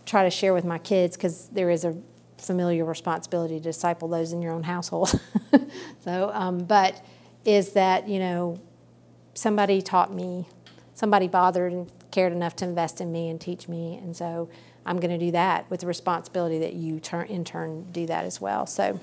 try 0.05 0.25
to 0.25 0.29
share 0.29 0.53
with 0.53 0.63
my 0.63 0.77
kids 0.77 1.17
because 1.17 1.47
there 1.47 1.71
is 1.71 1.83
a 1.83 1.97
familiar 2.37 2.85
responsibility 2.85 3.55
to 3.55 3.63
disciple 3.63 4.07
those 4.07 4.31
in 4.31 4.43
your 4.43 4.53
own 4.53 4.61
household. 4.61 5.19
so, 6.03 6.29
um, 6.35 6.59
but 6.59 7.03
is 7.45 7.71
that, 7.71 8.07
you 8.07 8.19
know, 8.19 8.61
somebody 9.33 9.81
taught 9.81 10.13
me, 10.13 10.45
somebody 10.93 11.27
bothered 11.27 11.73
and 11.73 11.91
cared 12.11 12.31
enough 12.31 12.55
to 12.57 12.65
invest 12.65 13.01
in 13.01 13.11
me 13.11 13.27
and 13.27 13.41
teach 13.41 13.67
me. 13.67 13.97
And 14.03 14.15
so 14.15 14.49
I'm 14.85 14.99
going 14.99 15.17
to 15.17 15.25
do 15.25 15.31
that 15.31 15.67
with 15.71 15.79
the 15.79 15.87
responsibility 15.87 16.59
that 16.59 16.73
you 16.73 16.99
turn, 16.99 17.25
in 17.25 17.43
turn 17.43 17.91
do 17.91 18.05
that 18.05 18.23
as 18.23 18.39
well. 18.39 18.67
So, 18.67 18.99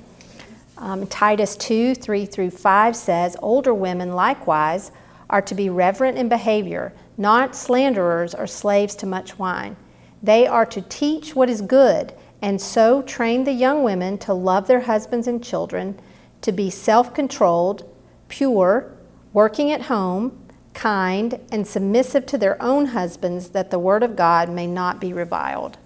um, 0.78 1.06
Titus 1.06 1.56
2 1.56 1.94
3 1.94 2.26
through 2.26 2.50
5 2.50 2.96
says, 2.96 3.36
Older 3.40 3.74
women 3.74 4.14
likewise 4.14 4.90
are 5.30 5.42
to 5.42 5.54
be 5.54 5.70
reverent 5.70 6.18
in 6.18 6.28
behavior, 6.28 6.92
not 7.16 7.56
slanderers 7.56 8.34
or 8.34 8.46
slaves 8.46 8.94
to 8.96 9.06
much 9.06 9.38
wine. 9.38 9.76
They 10.22 10.46
are 10.46 10.66
to 10.66 10.82
teach 10.82 11.34
what 11.34 11.50
is 11.50 11.62
good, 11.62 12.12
and 12.40 12.60
so 12.60 13.02
train 13.02 13.44
the 13.44 13.52
young 13.52 13.82
women 13.82 14.18
to 14.18 14.34
love 14.34 14.66
their 14.66 14.82
husbands 14.82 15.26
and 15.26 15.42
children, 15.42 15.98
to 16.42 16.52
be 16.52 16.70
self 16.70 17.14
controlled, 17.14 17.88
pure, 18.28 18.92
working 19.32 19.70
at 19.70 19.82
home, 19.82 20.38
kind, 20.74 21.40
and 21.50 21.66
submissive 21.66 22.26
to 22.26 22.38
their 22.38 22.60
own 22.62 22.86
husbands, 22.86 23.50
that 23.50 23.70
the 23.70 23.78
word 23.78 24.02
of 24.02 24.16
God 24.16 24.50
may 24.50 24.66
not 24.66 25.00
be 25.00 25.12
reviled. 25.12 25.78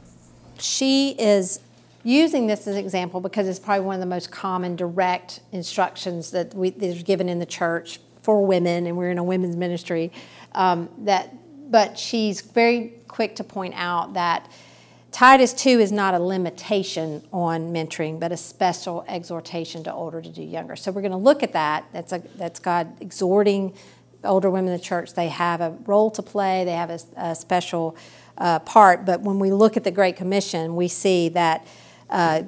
She 0.58 1.10
is 1.18 1.60
using 2.06 2.46
this 2.46 2.66
as 2.68 2.76
an 2.76 2.84
example 2.84 3.20
because 3.20 3.48
it's 3.48 3.58
probably 3.58 3.84
one 3.84 3.94
of 3.94 4.00
the 4.00 4.06
most 4.06 4.30
common 4.30 4.76
direct 4.76 5.40
instructions 5.50 6.30
that 6.30 6.54
we 6.54 6.70
that 6.70 6.86
is 6.86 7.02
given 7.02 7.28
in 7.28 7.38
the 7.40 7.46
church 7.46 7.98
for 8.22 8.44
women, 8.44 8.86
and 8.86 8.96
we're 8.96 9.10
in 9.10 9.18
a 9.18 9.24
women's 9.24 9.56
ministry. 9.56 10.12
Um, 10.52 10.88
that, 10.98 11.34
but 11.70 11.98
she's 11.98 12.40
very 12.40 12.94
quick 13.08 13.36
to 13.36 13.44
point 13.44 13.74
out 13.76 14.14
that 14.14 14.50
Titus 15.12 15.52
2 15.54 15.80
is 15.80 15.92
not 15.92 16.14
a 16.14 16.18
limitation 16.18 17.22
on 17.32 17.72
mentoring, 17.72 18.20
but 18.20 18.32
a 18.32 18.36
special 18.36 19.04
exhortation 19.08 19.82
to 19.84 19.92
older 19.92 20.20
to 20.20 20.28
do 20.28 20.42
younger. 20.42 20.76
So 20.76 20.92
we're 20.92 21.02
going 21.02 21.12
to 21.12 21.18
look 21.18 21.42
at 21.42 21.52
that. 21.52 21.86
That's, 21.92 22.12
a, 22.12 22.22
that's 22.36 22.60
God 22.60 23.00
exhorting 23.00 23.74
older 24.24 24.50
women 24.50 24.72
in 24.72 24.78
the 24.78 24.82
church. 24.82 25.14
They 25.14 25.28
have 25.28 25.60
a 25.60 25.70
role 25.86 26.10
to 26.10 26.22
play, 26.22 26.64
they 26.64 26.72
have 26.72 26.90
a, 26.90 26.98
a 27.16 27.34
special 27.34 27.96
uh, 28.38 28.58
part. 28.60 29.06
But 29.06 29.22
when 29.22 29.38
we 29.38 29.52
look 29.52 29.76
at 29.76 29.84
the 29.84 29.90
Great 29.90 30.16
Commission, 30.16 30.76
we 30.76 30.88
see 30.88 31.28
that 31.30 31.66
uh, 32.10 32.42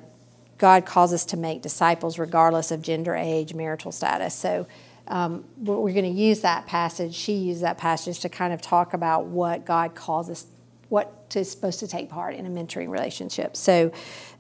God 0.59 0.87
calls 0.87 1.12
us 1.12 1.25
to 1.27 1.37
make 1.37 1.62
disciples 1.62 2.18
regardless 2.18 2.71
of 2.71 2.83
gender, 2.83 3.14
age, 3.14 3.55
marital 3.55 3.92
status. 3.92 4.35
So 4.35 4.66
um, 5.07 5.44
we're 5.57 5.92
going 5.92 6.05
to 6.05 6.21
use 6.21 6.40
that 6.40 6.66
passage. 6.66 7.14
She 7.14 7.35
used 7.35 7.62
that 7.62 7.79
passage 7.79 8.21
to 8.21 8.29
kind 8.29 8.53
of 8.53 8.61
talk 8.61 8.92
about 8.92 9.27
what 9.27 9.64
God 9.64 9.94
calls 9.94 10.29
us, 10.29 10.47
what 10.88 11.14
is 11.35 11.51
supposed 11.51 11.81
to 11.81 11.88
take 11.88 12.09
part 12.09 12.35
in 12.35 12.47
a 12.47 12.51
mentoring 12.51 12.88
relationship. 12.88 13.57
So 13.57 13.92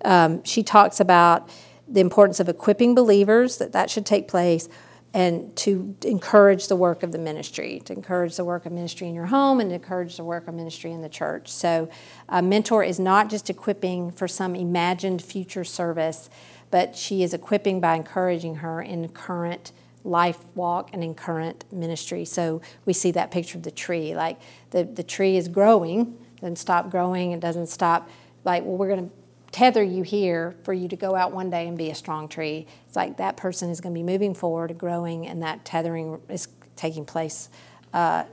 um, 0.04 0.42
she 0.44 0.62
talks 0.62 1.00
about 1.00 1.48
the 1.86 2.00
importance 2.00 2.40
of 2.40 2.48
equipping 2.48 2.94
believers, 2.94 3.58
that 3.58 3.72
that 3.72 3.88
should 3.88 4.04
take 4.04 4.28
place, 4.28 4.68
and 5.14 5.54
to 5.56 5.96
encourage 6.04 6.68
the 6.68 6.76
work 6.76 7.02
of 7.02 7.12
the 7.12 7.18
ministry, 7.18 7.80
to 7.86 7.92
encourage 7.92 8.36
the 8.36 8.44
work 8.44 8.66
of 8.66 8.72
ministry 8.72 9.08
in 9.08 9.14
your 9.14 9.26
home 9.26 9.58
and 9.60 9.70
to 9.70 9.74
encourage 9.74 10.16
the 10.16 10.24
work 10.24 10.46
of 10.46 10.54
ministry 10.54 10.92
in 10.92 11.00
the 11.00 11.08
church. 11.08 11.48
So, 11.48 11.88
a 12.28 12.42
mentor 12.42 12.84
is 12.84 13.00
not 13.00 13.30
just 13.30 13.48
equipping 13.48 14.10
for 14.10 14.28
some 14.28 14.54
imagined 14.54 15.22
future 15.22 15.64
service, 15.64 16.28
but 16.70 16.94
she 16.94 17.22
is 17.22 17.32
equipping 17.32 17.80
by 17.80 17.94
encouraging 17.94 18.56
her 18.56 18.82
in 18.82 19.08
current 19.08 19.72
life 20.04 20.38
walk 20.54 20.90
and 20.92 21.02
in 21.02 21.14
current 21.14 21.64
ministry. 21.72 22.26
So, 22.26 22.60
we 22.84 22.92
see 22.92 23.10
that 23.12 23.30
picture 23.30 23.56
of 23.56 23.64
the 23.64 23.70
tree 23.70 24.14
like 24.14 24.38
the, 24.70 24.84
the 24.84 25.02
tree 25.02 25.38
is 25.38 25.48
growing, 25.48 26.18
doesn't 26.40 26.56
stop 26.56 26.90
growing, 26.90 27.32
it 27.32 27.40
doesn't 27.40 27.68
stop 27.68 28.10
like, 28.44 28.62
well, 28.64 28.76
we're 28.76 28.88
going 28.88 29.08
to 29.08 29.14
tether 29.50 29.82
you 29.82 30.02
here 30.02 30.54
for 30.62 30.72
you 30.72 30.88
to 30.88 30.96
go 30.96 31.14
out 31.14 31.32
one 31.32 31.50
day 31.50 31.66
and 31.66 31.78
be 31.78 31.90
a 31.90 31.94
strong 31.94 32.28
tree. 32.28 32.66
It's 32.86 32.96
like 32.96 33.16
that 33.16 33.36
person 33.36 33.70
is 33.70 33.80
going 33.80 33.94
to 33.94 33.98
be 33.98 34.02
moving 34.04 34.34
forward, 34.34 34.76
growing, 34.76 35.26
and 35.26 35.42
that 35.42 35.64
tethering 35.64 36.20
is 36.28 36.48
taking 36.76 37.04
place 37.04 37.48
uh, 37.92 38.24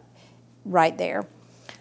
right 0.65 0.97
there. 0.97 1.25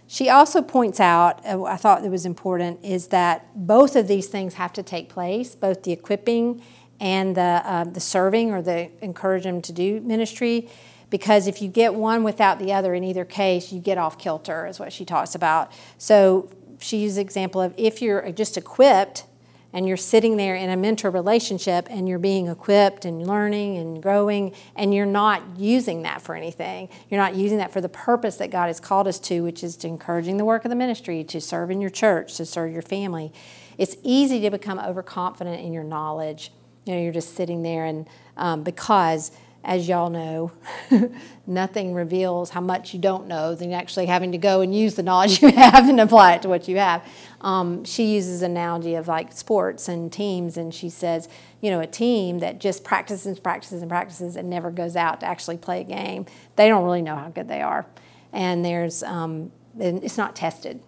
She 0.07 0.29
also 0.29 0.63
points 0.63 1.01
out, 1.01 1.45
uh, 1.47 1.65
I 1.65 1.77
thought 1.77 2.05
it 2.05 2.11
was 2.11 2.27
important, 2.27 2.85
is 2.85 3.09
that 3.09 3.49
both 3.55 3.97
of 3.97 4.07
these 4.07 4.29
things 4.29 4.55
have 4.55 4.73
to 4.75 4.83
take 4.83 5.09
place, 5.09 5.55
both 5.55 5.83
the 5.83 5.93
equipping 5.93 6.63
and 7.01 7.37
the, 7.37 7.63
uh, 7.65 7.85
the 7.85 8.01
serving 8.01 8.53
or 8.53 8.63
the 8.63 8.91
encourage 9.03 9.43
them 9.43 9.61
to 9.63 9.73
do 9.73 10.01
ministry. 10.01 10.69
Because 11.11 11.47
if 11.47 11.63
you 11.63 11.69
get 11.69 11.95
one 11.95 12.23
without 12.23 12.59
the 12.59 12.73
other, 12.73 12.95
in 12.95 13.05
either 13.05 13.25
case, 13.25 13.73
you 13.73 13.81
get 13.81 13.99
off 13.99 14.19
kilter, 14.19 14.67
is 14.67 14.79
what 14.79 14.93
she 14.93 15.05
talks 15.05 15.35
about. 15.35 15.73
So 15.99 16.51
she 16.85 16.99
uses 16.99 17.19
example 17.19 17.61
of 17.61 17.75
if 17.77 18.03
you're 18.03 18.31
just 18.33 18.57
equipped 18.57 19.25
and 19.73 19.89
you're 19.89 19.97
sitting 19.97 20.37
there 20.37 20.55
in 20.55 20.71
a 20.71 20.77
mentor 20.77 21.11
relationship 21.11 21.89
and 21.91 22.09
you're 22.09 22.19
being 22.21 22.47
equipped 22.47 23.05
and 23.05 23.27
learning 23.27 23.77
and 23.77 24.01
growing 24.01 24.55
and 24.77 24.95
you're 24.95 25.05
not 25.05 25.43
using 25.59 26.03
that 26.03 26.23
for 26.23 26.35
anything 26.35 26.89
you're 27.09 27.21
not 27.21 27.35
using 27.35 27.59
that 27.59 27.73
for 27.73 27.81
the 27.81 27.89
purpose 27.89 28.37
that 28.37 28.51
god 28.51 28.67
has 28.67 28.79
called 28.79 29.09
us 29.09 29.19
to 29.19 29.43
which 29.43 29.65
is 29.65 29.77
to 29.77 29.89
encouraging 29.89 30.37
the 30.37 30.45
work 30.45 30.65
of 30.65 30.69
the 30.69 30.77
ministry 30.77 31.25
to 31.25 31.41
serve 31.41 31.71
in 31.71 31.81
your 31.81 31.91
church 31.91 32.37
to 32.37 32.47
serve 32.47 32.71
your 32.71 32.83
family 32.83 33.33
it's 33.79 33.97
easy 34.03 34.41
to 34.41 34.51
become 34.51 34.79
overconfident 34.79 35.61
in 35.61 35.73
your 35.73 35.85
knowledge. 35.85 36.53
You 36.85 36.95
know 36.95 37.01
you're 37.01 37.13
just 37.13 37.35
sitting 37.35 37.63
there 37.63 37.87
and 37.87 38.07
um, 38.37 38.63
because 38.63 39.31
as 39.65 39.89
y'all 39.89 40.11
know, 40.11 40.53
nothing 41.47 41.95
reveals 41.95 42.51
how 42.51 42.61
much 42.61 42.93
you 42.93 43.01
don't 43.01 43.27
know 43.27 43.55
than 43.55 43.73
actually 43.73 44.07
having 44.07 44.33
to 44.33 44.39
go 44.39 44.61
and 44.61 44.77
use 44.77 44.95
the 44.95 45.03
knowledge 45.03 45.43
you 45.43 45.51
have 45.51 45.89
and 45.89 45.99
apply 45.99 46.35
it 46.35 46.43
to 46.43 46.49
what 46.49 46.69
you 46.69 46.77
have. 46.77 47.03
Um, 47.41 47.85
she 47.85 48.15
uses 48.15 48.43
an 48.43 48.53
analogy 48.53 48.95
of 48.95 49.09
like 49.09 49.33
sports 49.33 49.89
and 49.89 50.13
teams, 50.13 50.57
and 50.57 50.75
she 50.75 50.91
says, 50.91 51.29
you 51.61 51.71
know, 51.71 51.81
a 51.81 51.87
team 51.87 52.41
that 52.41 52.61
just 52.61 52.85
practices 52.85 53.27
and 53.27 53.43
practices 53.43 53.81
and 53.81 53.91
practices 53.91 54.37
and 54.37 54.51
never 54.51 54.71
goes 54.71 54.97
out 54.97 55.21
to 55.21 55.27
actually 55.27 55.57
play 55.57 55.81
a 55.81 55.85
game, 55.85 56.27
they 56.57 56.69
don't 56.69 56.85
really 56.85 57.03
know 57.03 57.17
how 57.17 57.31
good 57.31 57.49
they 57.49 57.63
are. 57.63 57.87
And 58.33 58.65
there's, 58.65 59.03
um, 59.03 59.51
and 59.81 60.05
it's 60.05 60.19
not 60.19 60.37
tested. 60.37 60.81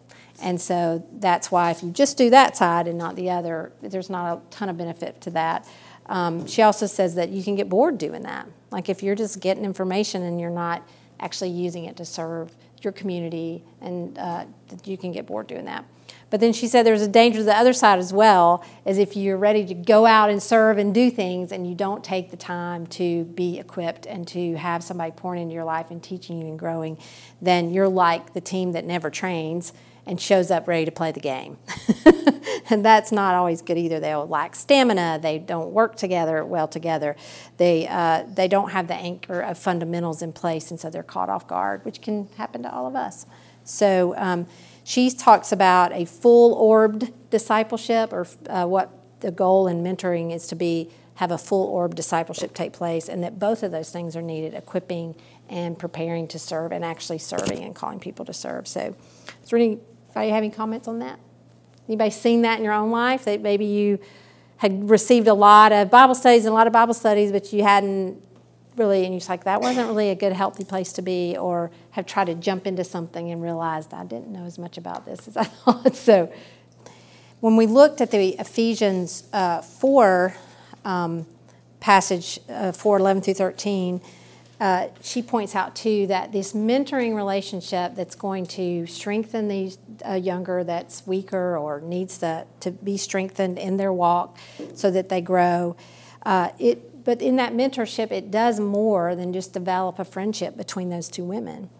And 0.42 0.60
so 0.60 1.06
that's 1.12 1.50
why 1.50 1.70
if 1.70 1.82
you 1.82 1.90
just 1.90 2.18
do 2.18 2.28
that 2.28 2.56
side 2.56 2.86
and 2.86 2.98
not 2.98 3.16
the 3.16 3.30
other, 3.30 3.72
there's 3.80 4.10
not 4.10 4.36
a 4.36 4.40
ton 4.50 4.68
of 4.68 4.76
benefit 4.76 5.20
to 5.22 5.30
that. 5.30 5.66
Um, 6.06 6.46
she 6.46 6.62
also 6.62 6.86
says 6.86 7.14
that 7.14 7.30
you 7.30 7.42
can 7.42 7.54
get 7.54 7.68
bored 7.68 7.98
doing 7.98 8.22
that. 8.22 8.46
Like 8.70 8.88
if 8.88 9.02
you're 9.02 9.14
just 9.14 9.40
getting 9.40 9.64
information 9.64 10.22
and 10.22 10.40
you're 10.40 10.50
not 10.50 10.88
actually 11.20 11.50
using 11.50 11.84
it 11.84 11.96
to 11.96 12.04
serve 12.04 12.54
your 12.82 12.92
community, 12.92 13.64
and 13.80 14.18
uh, 14.18 14.44
you 14.84 14.98
can 14.98 15.10
get 15.10 15.26
bored 15.26 15.46
doing 15.46 15.64
that. 15.64 15.84
But 16.28 16.40
then 16.40 16.52
she 16.52 16.66
said 16.68 16.84
there's 16.84 17.02
a 17.02 17.08
danger 17.08 17.38
to 17.38 17.44
the 17.44 17.56
other 17.56 17.72
side 17.72 17.98
as 17.98 18.12
well, 18.12 18.64
as 18.84 18.98
if 18.98 19.16
you're 19.16 19.36
ready 19.36 19.64
to 19.66 19.74
go 19.74 20.06
out 20.06 20.28
and 20.28 20.42
serve 20.42 20.76
and 20.76 20.92
do 20.92 21.10
things 21.10 21.52
and 21.52 21.66
you 21.66 21.74
don't 21.74 22.04
take 22.04 22.30
the 22.30 22.36
time 22.36 22.86
to 22.88 23.24
be 23.24 23.58
equipped 23.58 24.06
and 24.06 24.26
to 24.28 24.56
have 24.56 24.82
somebody 24.82 25.12
pouring 25.12 25.42
into 25.42 25.54
your 25.54 25.64
life 25.64 25.90
and 25.90 26.02
teaching 26.02 26.40
you 26.40 26.46
and 26.48 26.58
growing, 26.58 26.98
then 27.40 27.72
you're 27.72 27.88
like 27.88 28.34
the 28.34 28.40
team 28.40 28.72
that 28.72 28.84
never 28.84 29.08
trains 29.08 29.72
and 30.06 30.20
shows 30.20 30.50
up 30.50 30.68
ready 30.68 30.84
to 30.84 30.92
play 30.92 31.10
the 31.10 31.20
game. 31.20 31.58
and 32.70 32.84
that's 32.84 33.10
not 33.10 33.34
always 33.34 33.60
good 33.62 33.76
either. 33.76 34.00
They'll 34.00 34.26
lack 34.26 34.54
stamina. 34.54 35.18
They 35.20 35.38
don't 35.38 35.72
work 35.72 35.96
together 35.96 36.44
well 36.44 36.68
together. 36.68 37.16
They 37.56 37.88
uh, 37.88 38.24
they 38.32 38.48
don't 38.48 38.70
have 38.70 38.88
the 38.88 38.94
anchor 38.94 39.40
of 39.40 39.58
fundamentals 39.58 40.22
in 40.22 40.32
place, 40.32 40.70
and 40.70 40.78
so 40.78 40.90
they're 40.90 41.02
caught 41.02 41.28
off 41.28 41.46
guard, 41.46 41.84
which 41.84 42.00
can 42.00 42.28
happen 42.36 42.62
to 42.62 42.72
all 42.72 42.86
of 42.86 42.94
us. 42.94 43.26
So 43.64 44.14
um, 44.16 44.46
she 44.84 45.10
talks 45.10 45.50
about 45.50 45.92
a 45.92 46.04
full 46.04 46.54
orbed 46.54 47.12
discipleship, 47.30 48.12
or 48.12 48.26
uh, 48.48 48.66
what 48.66 48.92
the 49.20 49.30
goal 49.30 49.66
in 49.66 49.82
mentoring 49.82 50.32
is 50.32 50.46
to 50.48 50.54
be 50.54 50.90
have 51.14 51.30
a 51.30 51.38
full 51.38 51.66
orb 51.68 51.94
discipleship 51.94 52.54
take 52.54 52.72
place, 52.72 53.08
and 53.08 53.24
that 53.24 53.38
both 53.38 53.62
of 53.62 53.72
those 53.72 53.90
things 53.90 54.14
are 54.14 54.22
needed: 54.22 54.54
equipping 54.54 55.16
and 55.48 55.78
preparing 55.78 56.28
to 56.28 56.38
serve, 56.38 56.72
and 56.72 56.84
actually 56.84 57.18
serving 57.18 57.64
and 57.64 57.74
calling 57.74 57.98
people 57.98 58.24
to 58.24 58.32
serve. 58.32 58.68
So, 58.68 58.94
is 59.42 59.50
there 59.50 59.58
any 59.58 59.78
Anybody 60.16 60.32
have 60.32 60.44
any 60.44 60.50
comments 60.50 60.88
on 60.88 61.00
that? 61.00 61.20
Anybody 61.88 62.08
seen 62.08 62.40
that 62.42 62.56
in 62.56 62.64
your 62.64 62.72
own 62.72 62.90
life? 62.90 63.26
That 63.26 63.42
maybe 63.42 63.66
you 63.66 63.98
had 64.56 64.88
received 64.88 65.28
a 65.28 65.34
lot 65.34 65.72
of 65.72 65.90
Bible 65.90 66.14
studies 66.14 66.46
and 66.46 66.52
a 66.52 66.54
lot 66.54 66.66
of 66.66 66.72
Bible 66.72 66.94
studies, 66.94 67.30
but 67.30 67.52
you 67.52 67.62
hadn't 67.62 68.22
really, 68.76 69.04
and 69.04 69.12
you're 69.12 69.28
like, 69.28 69.44
that 69.44 69.60
wasn't 69.60 69.86
really 69.86 70.08
a 70.08 70.14
good, 70.14 70.32
healthy 70.32 70.64
place 70.64 70.94
to 70.94 71.02
be, 71.02 71.36
or 71.36 71.70
have 71.90 72.06
tried 72.06 72.28
to 72.28 72.34
jump 72.34 72.66
into 72.66 72.82
something 72.82 73.30
and 73.30 73.42
realized 73.42 73.92
I 73.92 74.04
didn't 74.04 74.28
know 74.28 74.44
as 74.44 74.58
much 74.58 74.78
about 74.78 75.04
this 75.04 75.28
as 75.28 75.36
I 75.36 75.44
thought. 75.44 75.94
So, 75.94 76.32
when 77.40 77.56
we 77.56 77.66
looked 77.66 78.00
at 78.00 78.10
the 78.10 78.30
Ephesians 78.38 79.24
uh, 79.34 79.60
4 79.60 80.34
um, 80.86 81.26
passage, 81.80 82.40
uh, 82.48 82.72
4 82.72 82.96
11 82.96 83.22
through 83.22 83.34
13, 83.34 84.00
uh, 84.58 84.88
she 85.02 85.22
points 85.22 85.54
out 85.54 85.76
too 85.76 86.06
that 86.06 86.32
this 86.32 86.52
mentoring 86.52 87.14
relationship 87.14 87.94
that's 87.94 88.14
going 88.14 88.46
to 88.46 88.86
strengthen 88.86 89.48
the 89.48 89.76
uh, 90.08 90.14
younger 90.14 90.64
that's 90.64 91.06
weaker 91.06 91.58
or 91.58 91.80
needs 91.80 92.18
to, 92.18 92.46
to 92.60 92.70
be 92.70 92.96
strengthened 92.96 93.58
in 93.58 93.76
their 93.76 93.92
walk 93.92 94.38
so 94.74 94.90
that 94.90 95.08
they 95.08 95.20
grow. 95.20 95.76
Uh, 96.24 96.50
it, 96.58 97.04
but 97.04 97.20
in 97.20 97.36
that 97.36 97.52
mentorship, 97.52 98.10
it 98.10 98.30
does 98.30 98.58
more 98.58 99.14
than 99.14 99.32
just 99.32 99.52
develop 99.52 99.98
a 99.98 100.04
friendship 100.04 100.56
between 100.56 100.88
those 100.88 101.08
two 101.08 101.24
women. 101.24 101.70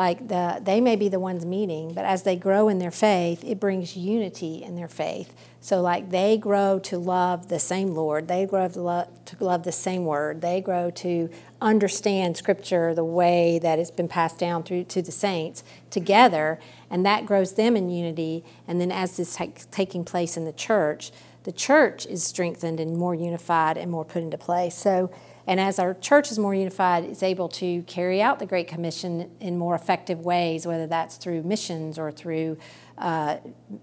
Like 0.00 0.28
the, 0.28 0.62
they 0.62 0.80
may 0.80 0.96
be 0.96 1.10
the 1.10 1.20
ones 1.20 1.44
meeting, 1.44 1.92
but 1.92 2.06
as 2.06 2.22
they 2.22 2.34
grow 2.34 2.68
in 2.68 2.78
their 2.78 2.90
faith, 2.90 3.44
it 3.44 3.60
brings 3.60 3.98
unity 3.98 4.62
in 4.62 4.74
their 4.74 4.88
faith. 4.88 5.34
So, 5.60 5.82
like 5.82 6.08
they 6.08 6.38
grow 6.38 6.78
to 6.84 6.96
love 6.96 7.50
the 7.50 7.58
same 7.58 7.88
Lord, 7.88 8.26
they 8.26 8.46
grow 8.46 8.66
to 8.66 8.80
love, 8.80 9.08
to 9.26 9.44
love 9.44 9.64
the 9.64 9.72
same 9.72 10.06
word, 10.06 10.40
they 10.40 10.62
grow 10.62 10.90
to 11.04 11.28
understand 11.60 12.38
Scripture 12.38 12.94
the 12.94 13.04
way 13.04 13.58
that 13.58 13.78
it's 13.78 13.90
been 13.90 14.08
passed 14.08 14.38
down 14.38 14.62
through 14.62 14.84
to 14.84 15.02
the 15.02 15.12
saints 15.12 15.62
together, 15.90 16.58
and 16.88 17.04
that 17.04 17.26
grows 17.26 17.52
them 17.52 17.76
in 17.76 17.90
unity. 17.90 18.42
And 18.66 18.80
then, 18.80 18.90
as 18.90 19.18
this 19.18 19.36
t- 19.36 19.52
taking 19.70 20.06
place 20.06 20.34
in 20.34 20.46
the 20.46 20.54
church, 20.54 21.12
the 21.44 21.52
church 21.52 22.06
is 22.06 22.24
strengthened 22.24 22.80
and 22.80 22.96
more 22.96 23.14
unified 23.14 23.76
and 23.76 23.90
more 23.90 24.06
put 24.06 24.22
into 24.22 24.38
place. 24.38 24.76
So, 24.76 25.10
and 25.50 25.58
as 25.58 25.80
our 25.80 25.94
church 25.94 26.30
is 26.30 26.38
more 26.38 26.54
unified, 26.54 27.02
it's 27.02 27.24
able 27.24 27.48
to 27.48 27.82
carry 27.82 28.22
out 28.22 28.38
the 28.38 28.46
Great 28.46 28.68
Commission 28.68 29.32
in 29.40 29.58
more 29.58 29.74
effective 29.74 30.20
ways, 30.20 30.64
whether 30.64 30.86
that's 30.86 31.16
through 31.16 31.42
missions 31.42 31.98
or 31.98 32.12
through 32.12 32.56
uh, 32.98 33.38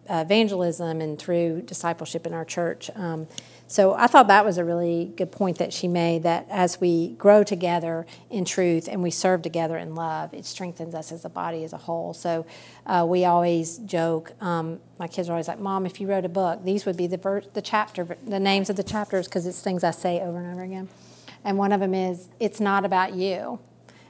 evangelism 0.10 1.02
and 1.02 1.20
through 1.20 1.64
discipleship 1.64 2.26
in 2.26 2.34
our 2.34 2.46
church. 2.46 2.90
Um, 2.96 3.28
so 3.68 3.94
I 3.96 4.08
thought 4.08 4.30
that 4.30 4.46
was 4.46 4.58
a 4.58 4.64
really 4.64 5.12
good 5.18 5.30
point 5.30 5.58
that 5.58 5.74
she 5.74 5.90
made 5.90 6.24
that 6.24 6.48
as 6.50 6.80
we 6.80 7.10
grow 7.18 7.44
together 7.44 8.06
in 8.30 8.46
truth 8.46 8.88
and 8.90 9.04
we 9.04 9.12
serve 9.12 9.42
together 9.42 9.78
in 9.78 9.94
love, 9.94 10.34
it 10.34 10.46
strengthens 10.46 10.96
us 10.96 11.12
as 11.12 11.26
a 11.26 11.30
body 11.30 11.66
as 11.66 11.74
a 11.74 11.78
whole. 11.78 12.14
So 12.14 12.46
uh, 12.86 13.06
we 13.06 13.26
always 13.26 13.80
joke, 13.80 14.32
um, 14.42 14.80
my 15.00 15.10
kids 15.10 15.28
are 15.28 15.34
always 15.34 15.50
like, 15.50 15.60
Mom, 15.60 15.86
if 15.86 16.00
you 16.00 16.08
wrote 16.08 16.24
a 16.24 16.30
book, 16.30 16.64
these 16.64 16.86
would 16.86 16.96
be 16.96 17.08
the, 17.08 17.18
ver- 17.18 17.44
the 17.54 17.62
chapter, 17.62 18.16
the 18.26 18.40
names 18.40 18.70
of 18.70 18.78
the 18.78 18.84
chapters, 18.84 19.28
because 19.28 19.46
it's 19.46 19.60
things 19.60 19.84
I 19.84 19.92
say 19.92 20.22
over 20.22 20.38
and 20.38 20.54
over 20.54 20.64
again. 20.64 20.88
And 21.48 21.58
one 21.58 21.72
of 21.72 21.80
them 21.80 21.94
is, 21.94 22.28
It's 22.42 22.60
not 22.60 22.84
about 22.84 23.14
you. 23.14 23.60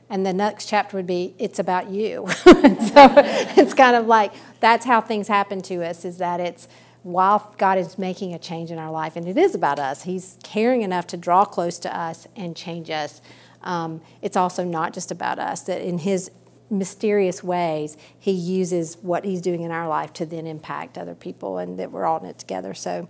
And 0.10 0.26
the 0.26 0.34
next 0.34 0.67
chapter 0.67 0.97
would 0.97 1.06
be, 1.06 1.36
It's 1.38 1.60
about 1.60 1.91
you. 1.91 2.26
so 2.43 3.13
it's 3.56 3.76
kind 3.76 3.95
of 3.95 4.08
like 4.08 4.34
that's 4.60 4.86
how 4.86 5.02
things 5.02 5.28
happen 5.28 5.62
to 5.62 5.88
us, 5.88 6.04
is 6.04 6.17
that 6.17 6.39
it's, 6.39 6.67
while 7.04 7.54
God 7.60 7.78
is 7.78 8.00
making 8.00 8.34
a 8.34 8.39
change 8.39 8.71
in 8.71 8.80
our 8.80 8.89
life, 8.89 9.15
and 9.15 9.28
it 9.28 9.38
is 9.38 9.54
about 9.54 9.78
us, 9.78 10.02
He's 10.02 10.39
caring 10.43 10.82
enough 10.82 11.06
to 11.08 11.17
draw 11.17 11.45
close 11.45 11.78
to 11.80 11.95
us 11.95 12.28
and 12.36 12.56
change 12.56 12.89
us. 12.89 13.21
Um, 13.62 14.02
it's 14.23 14.36
also 14.36 14.63
not 14.63 14.95
just 14.95 15.12
about 15.12 15.38
us, 15.38 15.62
that 15.65 15.82
in 15.82 16.00
His 16.00 16.32
mysterious 16.71 17.43
ways, 17.43 17.97
He 18.17 18.32
uses 18.32 18.97
what 19.04 19.26
He's 19.26 19.41
doing 19.41 19.62
in 19.62 19.69
our 19.69 19.88
life 19.88 20.12
to 20.13 20.26
then 20.26 20.47
impact 20.47 20.97
other 20.97 21.13
people, 21.13 21.60
and 21.60 21.78
that 21.78 21.91
we're 21.91 22.06
all 22.06 22.17
in 22.17 22.26
it 22.26 22.39
together. 22.39 22.73
So, 22.73 23.08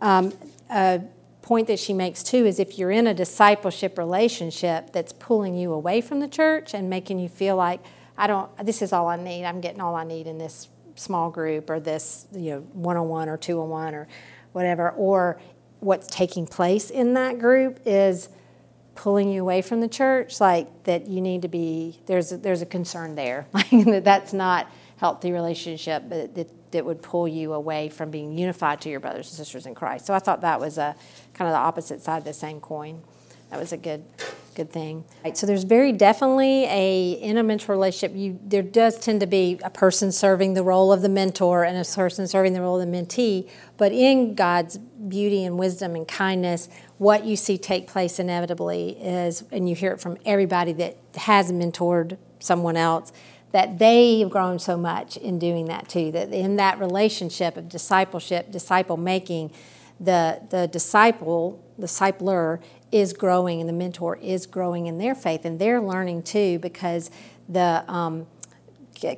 um, 0.00 0.32
a 0.68 1.02
point 1.42 1.66
that 1.66 1.78
she 1.78 1.92
makes 1.92 2.22
too 2.22 2.46
is 2.46 2.58
if 2.58 2.78
you're 2.78 2.90
in 2.90 3.06
a 3.06 3.14
discipleship 3.14 3.98
relationship 3.98 4.92
that's 4.92 5.12
pulling 5.12 5.56
you 5.56 5.72
away 5.72 6.00
from 6.00 6.20
the 6.20 6.28
church 6.28 6.72
and 6.72 6.88
making 6.88 7.18
you 7.18 7.28
feel 7.28 7.56
like, 7.56 7.80
I 8.16 8.26
don't, 8.26 8.50
this 8.64 8.80
is 8.80 8.92
all 8.92 9.08
I 9.08 9.16
need, 9.16 9.44
I'm 9.44 9.60
getting 9.60 9.80
all 9.80 9.94
I 9.94 10.04
need 10.04 10.26
in 10.26 10.38
this 10.38 10.68
small 10.96 11.30
group 11.30 11.70
or 11.70 11.80
this 11.80 12.26
you 12.32 12.50
know 12.50 12.60
one-on-one 12.72 13.28
or 13.28 13.36
two-on-one 13.36 13.94
or 13.94 14.08
whatever 14.52 14.90
or 14.90 15.40
what's 15.80 16.06
taking 16.06 16.46
place 16.46 16.90
in 16.90 17.14
that 17.14 17.38
group 17.38 17.80
is 17.84 18.28
pulling 18.94 19.30
you 19.30 19.40
away 19.40 19.62
from 19.62 19.80
the 19.80 19.88
church 19.88 20.40
like 20.40 20.84
that 20.84 21.08
you 21.08 21.20
need 21.20 21.42
to 21.42 21.48
be 21.48 21.98
there's 22.06 22.30
a, 22.32 22.36
there's 22.36 22.62
a 22.62 22.66
concern 22.66 23.14
there. 23.14 23.46
Like 23.54 23.70
that 23.70 24.04
that's 24.04 24.32
not 24.32 24.70
healthy 24.96 25.32
relationship 25.32 26.04
but 26.08 26.34
that, 26.34 26.72
that 26.72 26.84
would 26.84 27.02
pull 27.02 27.26
you 27.26 27.52
away 27.52 27.88
from 27.88 28.10
being 28.10 28.36
unified 28.36 28.80
to 28.80 28.88
your 28.88 29.00
brothers 29.00 29.28
and 29.28 29.36
sisters 29.36 29.66
in 29.66 29.74
christ 29.74 30.06
so 30.06 30.14
i 30.14 30.18
thought 30.18 30.40
that 30.40 30.60
was 30.60 30.78
a 30.78 30.94
kind 31.34 31.48
of 31.48 31.54
the 31.54 31.58
opposite 31.58 32.00
side 32.00 32.18
of 32.18 32.24
the 32.24 32.32
same 32.32 32.60
coin 32.60 33.02
that 33.50 33.58
was 33.58 33.72
a 33.72 33.76
good 33.76 34.04
good 34.54 34.70
thing. 34.70 35.04
Right, 35.24 35.36
so 35.36 35.46
there's 35.46 35.64
very 35.64 35.92
definitely 35.92 36.64
a 36.64 37.12
in 37.12 37.36
a 37.36 37.42
mentor 37.42 37.72
relationship. 37.72 38.16
You 38.16 38.38
there 38.44 38.62
does 38.62 38.98
tend 38.98 39.20
to 39.20 39.26
be 39.26 39.58
a 39.62 39.70
person 39.70 40.12
serving 40.12 40.54
the 40.54 40.62
role 40.62 40.92
of 40.92 41.02
the 41.02 41.08
mentor 41.08 41.64
and 41.64 41.76
a 41.76 41.84
person 41.84 42.26
serving 42.26 42.52
the 42.52 42.60
role 42.60 42.80
of 42.80 42.90
the 42.90 42.96
mentee. 42.96 43.48
But 43.76 43.92
in 43.92 44.34
God's 44.34 44.78
beauty 44.78 45.44
and 45.44 45.58
wisdom 45.58 45.94
and 45.96 46.06
kindness, 46.06 46.68
what 46.98 47.24
you 47.24 47.36
see 47.36 47.58
take 47.58 47.86
place 47.86 48.18
inevitably 48.18 48.90
is, 49.00 49.44
and 49.50 49.68
you 49.68 49.74
hear 49.74 49.92
it 49.92 50.00
from 50.00 50.16
everybody 50.24 50.72
that 50.74 50.96
has 51.16 51.50
mentored 51.52 52.16
someone 52.38 52.76
else, 52.76 53.12
that 53.52 53.78
they've 53.78 54.28
grown 54.28 54.58
so 54.58 54.76
much 54.76 55.16
in 55.16 55.38
doing 55.38 55.66
that 55.66 55.88
too. 55.88 56.10
That 56.10 56.30
in 56.30 56.56
that 56.56 56.78
relationship 56.80 57.56
of 57.56 57.68
discipleship, 57.68 58.50
disciple 58.50 58.96
making, 58.96 59.52
the 60.00 60.40
the 60.50 60.66
disciple, 60.66 61.62
discipler 61.78 62.60
is 62.90 63.12
growing, 63.12 63.60
and 63.60 63.68
the 63.68 63.74
mentor 63.74 64.16
is 64.16 64.46
growing 64.46 64.86
in 64.86 64.98
their 64.98 65.14
faith, 65.14 65.44
and 65.44 65.58
they're 65.58 65.80
learning 65.80 66.22
too 66.22 66.58
because 66.58 67.10
the 67.48 67.84
um, 67.88 68.26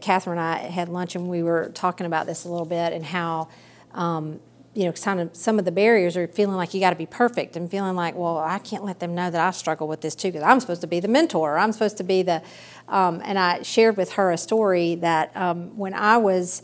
Catherine 0.00 0.38
and 0.38 0.46
I 0.46 0.58
had 0.58 0.88
lunch 0.88 1.14
and 1.14 1.28
we 1.28 1.42
were 1.42 1.70
talking 1.74 2.06
about 2.06 2.26
this 2.26 2.44
a 2.44 2.48
little 2.48 2.66
bit 2.66 2.92
and 2.92 3.04
how. 3.04 3.48
Um, 3.92 4.40
you 4.74 4.84
know, 4.84 4.92
kind 4.92 5.20
of 5.20 5.34
some 5.36 5.60
of 5.60 5.64
the 5.64 5.72
barriers 5.72 6.16
are 6.16 6.26
feeling 6.26 6.56
like 6.56 6.74
you 6.74 6.80
got 6.80 6.90
to 6.90 6.96
be 6.96 7.06
perfect 7.06 7.56
and 7.56 7.70
feeling 7.70 7.94
like, 7.94 8.16
well, 8.16 8.38
I 8.38 8.58
can't 8.58 8.84
let 8.84 8.98
them 8.98 9.14
know 9.14 9.30
that 9.30 9.40
I 9.40 9.52
struggle 9.52 9.86
with 9.86 10.00
this 10.00 10.16
too 10.16 10.32
because 10.32 10.42
I'm 10.42 10.58
supposed 10.58 10.80
to 10.80 10.88
be 10.88 10.98
the 10.98 11.08
mentor. 11.08 11.56
I'm 11.58 11.72
supposed 11.72 11.96
to 11.98 12.04
be 12.04 12.22
the. 12.22 12.42
Um, 12.88 13.22
and 13.24 13.38
I 13.38 13.62
shared 13.62 13.96
with 13.96 14.14
her 14.14 14.32
a 14.32 14.36
story 14.36 14.96
that 14.96 15.34
um, 15.36 15.76
when 15.78 15.94
I 15.94 16.16
was 16.16 16.62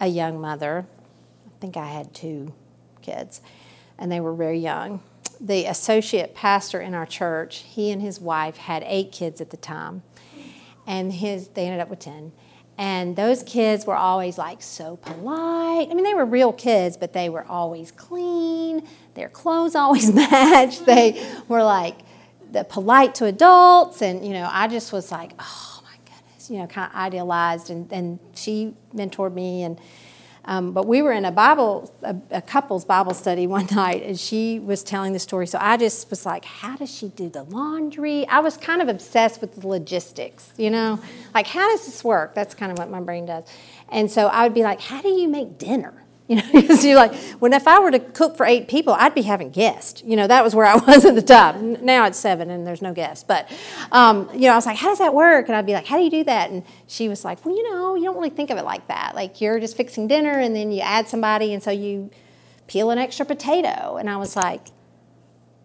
a 0.00 0.06
young 0.06 0.40
mother, 0.40 0.86
I 1.46 1.60
think 1.60 1.76
I 1.76 1.86
had 1.86 2.14
two 2.14 2.52
kids, 3.00 3.40
and 3.98 4.12
they 4.12 4.20
were 4.20 4.34
very 4.34 4.58
young. 4.58 5.02
The 5.40 5.64
associate 5.64 6.34
pastor 6.34 6.80
in 6.80 6.92
our 6.92 7.06
church, 7.06 7.64
he 7.66 7.90
and 7.90 8.02
his 8.02 8.20
wife 8.20 8.58
had 8.58 8.82
eight 8.86 9.12
kids 9.12 9.40
at 9.40 9.48
the 9.48 9.56
time, 9.56 10.02
and 10.86 11.14
his 11.14 11.48
they 11.48 11.64
ended 11.64 11.80
up 11.80 11.88
with 11.88 12.00
ten 12.00 12.32
and 12.80 13.14
those 13.14 13.42
kids 13.42 13.84
were 13.84 13.94
always 13.94 14.38
like 14.38 14.62
so 14.62 14.96
polite. 14.96 15.88
I 15.90 15.94
mean, 15.94 16.02
they 16.02 16.14
were 16.14 16.24
real 16.24 16.50
kids, 16.50 16.96
but 16.96 17.12
they 17.12 17.28
were 17.28 17.44
always 17.44 17.92
clean. 17.92 18.88
Their 19.12 19.28
clothes 19.28 19.74
always 19.76 20.10
matched. 20.10 20.86
They 20.86 21.22
were 21.46 21.62
like 21.62 21.98
the 22.50 22.64
polite 22.64 23.14
to 23.16 23.26
adults. 23.26 24.00
And, 24.00 24.24
you 24.26 24.32
know, 24.32 24.48
I 24.50 24.66
just 24.66 24.94
was 24.94 25.12
like, 25.12 25.32
oh 25.38 25.82
my 25.84 25.96
goodness, 26.06 26.48
you 26.50 26.56
know, 26.56 26.66
kind 26.66 26.90
of 26.90 26.96
idealized. 26.96 27.68
And, 27.68 27.92
and 27.92 28.18
she 28.34 28.74
mentored 28.94 29.34
me 29.34 29.62
and 29.62 29.78
um, 30.44 30.72
but 30.72 30.86
we 30.86 31.02
were 31.02 31.12
in 31.12 31.24
a 31.24 31.32
Bible, 31.32 31.92
a, 32.02 32.16
a, 32.30 32.42
couple's 32.42 32.84
Bible 32.84 33.14
study 33.14 33.46
one 33.46 33.66
night, 33.72 34.02
and 34.02 34.18
she 34.18 34.58
was 34.58 34.82
telling 34.82 35.12
the 35.12 35.18
story. 35.18 35.46
So 35.46 35.58
I 35.60 35.76
just 35.76 36.08
was 36.10 36.24
like, 36.24 36.44
how 36.44 36.76
does 36.76 36.94
she 36.94 37.08
do 37.08 37.28
the 37.28 37.42
laundry? 37.44 38.26
I 38.26 38.40
was 38.40 38.56
kind 38.56 38.80
of 38.80 38.88
obsessed 38.88 39.40
with 39.40 39.60
the 39.60 39.68
logistics, 39.68 40.52
you 40.56 40.70
know? 40.70 40.98
Like, 41.34 41.46
how 41.46 41.68
does 41.70 41.84
this 41.84 42.02
work? 42.02 42.34
That's 42.34 42.54
kind 42.54 42.72
of 42.72 42.78
what 42.78 42.90
my 42.90 43.00
brain 43.00 43.26
does. 43.26 43.44
And 43.90 44.10
so 44.10 44.28
I 44.28 44.44
would 44.44 44.54
be 44.54 44.62
like, 44.62 44.80
how 44.80 45.02
do 45.02 45.08
you 45.08 45.28
make 45.28 45.58
dinner? 45.58 46.04
You 46.30 46.36
know, 46.36 46.44
because 46.52 46.84
you're 46.84 46.94
like, 46.94 47.12
when 47.40 47.52
if 47.52 47.66
I 47.66 47.80
were 47.80 47.90
to 47.90 47.98
cook 47.98 48.36
for 48.36 48.46
eight 48.46 48.68
people, 48.68 48.94
I'd 48.96 49.16
be 49.16 49.22
having 49.22 49.50
guests. 49.50 50.00
You 50.06 50.14
know, 50.14 50.28
that 50.28 50.44
was 50.44 50.54
where 50.54 50.64
I 50.64 50.76
was 50.86 51.04
at 51.04 51.16
the 51.16 51.22
time. 51.22 51.84
Now 51.84 52.06
it's 52.06 52.18
seven 52.18 52.50
and 52.50 52.64
there's 52.64 52.80
no 52.80 52.94
guests. 52.94 53.24
But, 53.26 53.50
um, 53.90 54.30
you 54.32 54.42
know, 54.42 54.52
I 54.52 54.54
was 54.54 54.64
like, 54.64 54.76
how 54.76 54.90
does 54.90 54.98
that 54.98 55.12
work? 55.12 55.48
And 55.48 55.56
I'd 55.56 55.66
be 55.66 55.72
like, 55.72 55.86
how 55.86 55.96
do 55.96 56.04
you 56.04 56.10
do 56.10 56.22
that? 56.24 56.50
And 56.50 56.62
she 56.86 57.08
was 57.08 57.24
like, 57.24 57.44
well, 57.44 57.56
you 57.56 57.68
know, 57.68 57.96
you 57.96 58.04
don't 58.04 58.14
really 58.14 58.30
think 58.30 58.50
of 58.50 58.58
it 58.58 58.64
like 58.64 58.86
that. 58.86 59.16
Like 59.16 59.40
you're 59.40 59.58
just 59.58 59.76
fixing 59.76 60.06
dinner 60.06 60.38
and 60.38 60.54
then 60.54 60.70
you 60.70 60.82
add 60.82 61.08
somebody 61.08 61.52
and 61.52 61.60
so 61.60 61.72
you 61.72 62.10
peel 62.68 62.92
an 62.92 62.98
extra 62.98 63.26
potato. 63.26 63.96
And 63.96 64.08
I 64.08 64.16
was 64.16 64.36
like, 64.36 64.68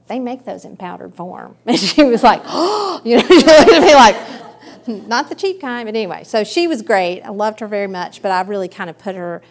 they 0.07 0.17
make 0.17 0.45
those 0.45 0.65
in 0.65 0.77
powdered 0.77 1.13
form. 1.13 1.57
And 1.67 1.77
she 1.77 2.03
was 2.03 2.23
like, 2.23 2.41
oh, 2.43 3.01
you 3.05 3.17
know, 3.17 3.27
she 3.27 3.35
looked 3.35 3.69
at 3.69 3.81
me 3.83 3.93
like, 3.93 5.07
not 5.07 5.29
the 5.29 5.35
cheap 5.35 5.61
kind. 5.61 5.85
But 5.85 5.95
anyway, 5.95 6.23
so 6.23 6.43
she 6.43 6.65
was 6.65 6.81
great. 6.81 7.21
I 7.21 7.29
loved 7.29 7.59
her 7.59 7.67
very 7.67 7.87
much, 7.87 8.23
but 8.23 8.31
I 8.31 8.41
really 8.41 8.67
kind 8.67 8.89
of 8.89 8.97
put 8.97 9.15
her 9.15 9.43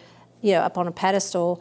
you 0.45 0.53
know, 0.53 0.61
up 0.61 0.77
on 0.77 0.87
a 0.87 0.93
pedestal. 0.93 1.61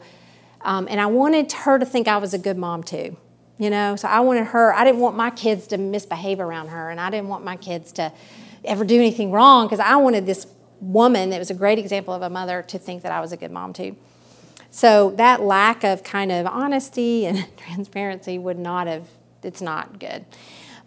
Um, 0.60 0.86
and 0.90 1.00
I 1.00 1.06
wanted 1.06 1.50
her 1.52 1.78
to 1.78 1.86
think 1.86 2.06
I 2.06 2.18
was 2.18 2.34
a 2.34 2.38
good 2.38 2.58
mom 2.58 2.82
too, 2.82 3.16
you 3.58 3.70
know. 3.70 3.96
So 3.96 4.06
I 4.08 4.20
wanted 4.20 4.48
her. 4.48 4.74
I 4.74 4.84
didn't 4.84 5.00
want 5.00 5.16
my 5.16 5.30
kids 5.30 5.66
to 5.68 5.78
misbehave 5.78 6.38
around 6.38 6.68
her, 6.68 6.90
and 6.90 7.00
I 7.00 7.08
didn't 7.10 7.28
want 7.28 7.44
my 7.44 7.56
kids 7.56 7.92
to 7.92 8.12
ever 8.62 8.84
do 8.84 8.96
anything 8.96 9.32
wrong 9.32 9.66
because 9.66 9.80
I 9.80 9.96
wanted 9.96 10.26
this 10.26 10.46
woman 10.80 11.30
that 11.30 11.38
was 11.38 11.50
a 11.50 11.54
great 11.54 11.78
example 11.78 12.12
of 12.12 12.20
a 12.20 12.28
mother 12.28 12.62
to 12.62 12.78
think 12.78 13.02
that 13.02 13.12
I 13.12 13.20
was 13.20 13.32
a 13.32 13.38
good 13.38 13.50
mom 13.50 13.72
too. 13.72 13.96
So 14.70 15.12
that 15.16 15.40
lack 15.40 15.82
of 15.82 16.02
kind 16.02 16.30
of 16.30 16.46
honesty 16.46 17.24
and 17.26 17.46
transparency 17.56 18.38
would 18.38 18.58
not 18.58 18.86
have. 18.86 19.08
It's 19.42 19.62
not 19.62 19.98
good. 19.98 20.26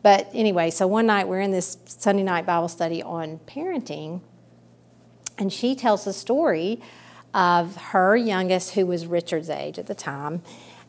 But 0.04 0.30
anyway, 0.34 0.70
so 0.70 0.86
one 0.86 1.08
night 1.08 1.28
we're 1.28 1.42
in 1.42 1.52
this 1.52 1.78
Sunday 1.86 2.24
night 2.24 2.46
Bible 2.46 2.68
study 2.68 3.02
on 3.02 3.40
parenting, 3.48 4.22
and 5.40 5.52
she 5.52 5.76
tells 5.76 6.06
a 6.06 6.14
story 6.14 6.80
of 7.34 7.76
her 7.78 8.16
youngest, 8.16 8.72
who 8.72 8.86
was 8.86 9.06
Richard's 9.06 9.50
age 9.50 9.78
at 9.78 9.88
the 9.88 9.96
time, 9.96 10.42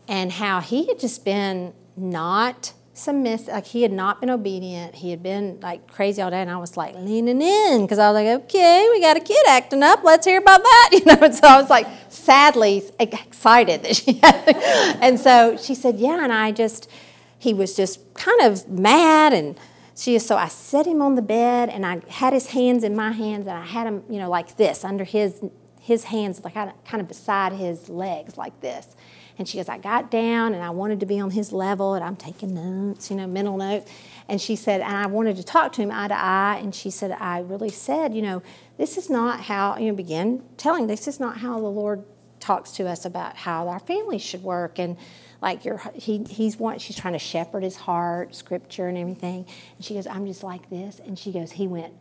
and 0.06 0.32
how 0.32 0.60
he 0.60 0.86
had 0.86 0.98
just 0.98 1.24
been 1.24 1.74
not 1.96 2.72
submissive, 2.98 3.48
like 3.48 3.66
he 3.66 3.82
had 3.82 3.92
not 3.92 4.20
been 4.20 4.30
obedient. 4.30 4.96
He 4.96 5.10
had 5.10 5.22
been 5.22 5.58
like 5.60 5.86
crazy 5.90 6.20
all 6.20 6.30
day, 6.30 6.40
and 6.40 6.50
I 6.50 6.56
was 6.56 6.76
like 6.76 6.94
leaning 6.94 7.40
in 7.40 7.82
because 7.82 7.98
I 7.98 8.10
was 8.10 8.14
like, 8.14 8.44
okay, 8.44 8.88
we 8.90 9.00
got 9.00 9.16
a 9.16 9.20
kid 9.20 9.44
acting 9.48 9.82
up. 9.82 10.02
Let's 10.02 10.26
hear 10.26 10.38
about 10.38 10.62
that, 10.62 10.90
you 10.92 11.04
know. 11.04 11.18
And 11.22 11.34
so 11.34 11.46
I 11.46 11.60
was 11.60 11.70
like 11.70 11.86
sadly 12.08 12.82
excited 12.98 13.82
that 13.84 13.96
she 13.96 14.14
had, 14.14 14.44
and 15.00 15.18
so 15.18 15.56
she 15.56 15.74
said, 15.74 15.96
yeah, 15.96 16.22
and 16.22 16.32
I 16.32 16.52
just, 16.52 16.90
he 17.38 17.54
was 17.54 17.74
just 17.74 18.14
kind 18.14 18.40
of 18.42 18.68
mad 18.68 19.32
and. 19.32 19.58
She 19.94 20.16
so 20.20 20.36
I 20.36 20.46
set 20.46 20.86
him 20.86 21.02
on 21.02 21.16
the 21.16 21.22
bed 21.22 21.70
and 21.70 21.84
I 21.84 22.00
had 22.08 22.32
his 22.32 22.46
hands 22.46 22.84
in 22.84 22.94
my 22.94 23.10
hands 23.10 23.48
and 23.48 23.58
I 23.58 23.64
had 23.64 23.84
him, 23.84 24.04
you 24.08 24.20
know, 24.20 24.30
like 24.30 24.56
this 24.56 24.84
under 24.84 25.02
his 25.02 25.42
his 25.88 26.04
hands 26.04 26.44
like 26.44 26.52
kind 26.52 27.00
of 27.00 27.08
beside 27.08 27.50
his 27.54 27.88
legs 27.88 28.36
like 28.36 28.60
this. 28.60 28.94
And 29.38 29.48
she 29.48 29.56
goes, 29.56 29.70
I 29.70 29.78
got 29.78 30.10
down 30.10 30.52
and 30.52 30.62
I 30.62 30.68
wanted 30.68 31.00
to 31.00 31.06
be 31.06 31.18
on 31.18 31.30
his 31.30 31.50
level 31.50 31.94
and 31.94 32.04
I'm 32.04 32.14
taking 32.14 32.52
notes, 32.52 33.10
you 33.10 33.16
know, 33.16 33.26
mental 33.26 33.56
notes. 33.56 33.90
And 34.28 34.38
she 34.38 34.54
said, 34.54 34.82
and 34.82 34.94
I 34.94 35.06
wanted 35.06 35.36
to 35.38 35.42
talk 35.42 35.72
to 35.72 35.82
him 35.82 35.90
eye 35.90 36.08
to 36.08 36.14
eye. 36.14 36.58
And 36.62 36.74
she 36.74 36.90
said, 36.90 37.12
I 37.12 37.40
really 37.40 37.70
said, 37.70 38.14
you 38.14 38.20
know, 38.20 38.42
this 38.76 38.98
is 38.98 39.08
not 39.08 39.40
how, 39.40 39.78
you 39.78 39.86
know, 39.86 39.94
begin 39.94 40.44
telling, 40.58 40.88
this 40.88 41.08
is 41.08 41.18
not 41.18 41.38
how 41.38 41.58
the 41.58 41.70
Lord 41.70 42.04
talks 42.38 42.72
to 42.72 42.86
us 42.86 43.06
about 43.06 43.36
how 43.36 43.68
our 43.68 43.80
families 43.80 44.20
should 44.20 44.42
work. 44.42 44.78
And 44.78 44.98
like 45.40 45.64
your 45.64 45.80
he 45.94 46.22
he's 46.28 46.58
one 46.58 46.78
she's 46.80 46.96
trying 46.96 47.14
to 47.14 47.18
shepherd 47.18 47.62
his 47.62 47.76
heart, 47.76 48.34
scripture 48.34 48.88
and 48.88 48.98
everything. 48.98 49.46
And 49.76 49.84
she 49.86 49.94
goes, 49.94 50.06
I'm 50.06 50.26
just 50.26 50.42
like 50.42 50.68
this. 50.68 51.00
And 51.02 51.18
she 51.18 51.32
goes, 51.32 51.52
he 51.52 51.66
went, 51.66 51.94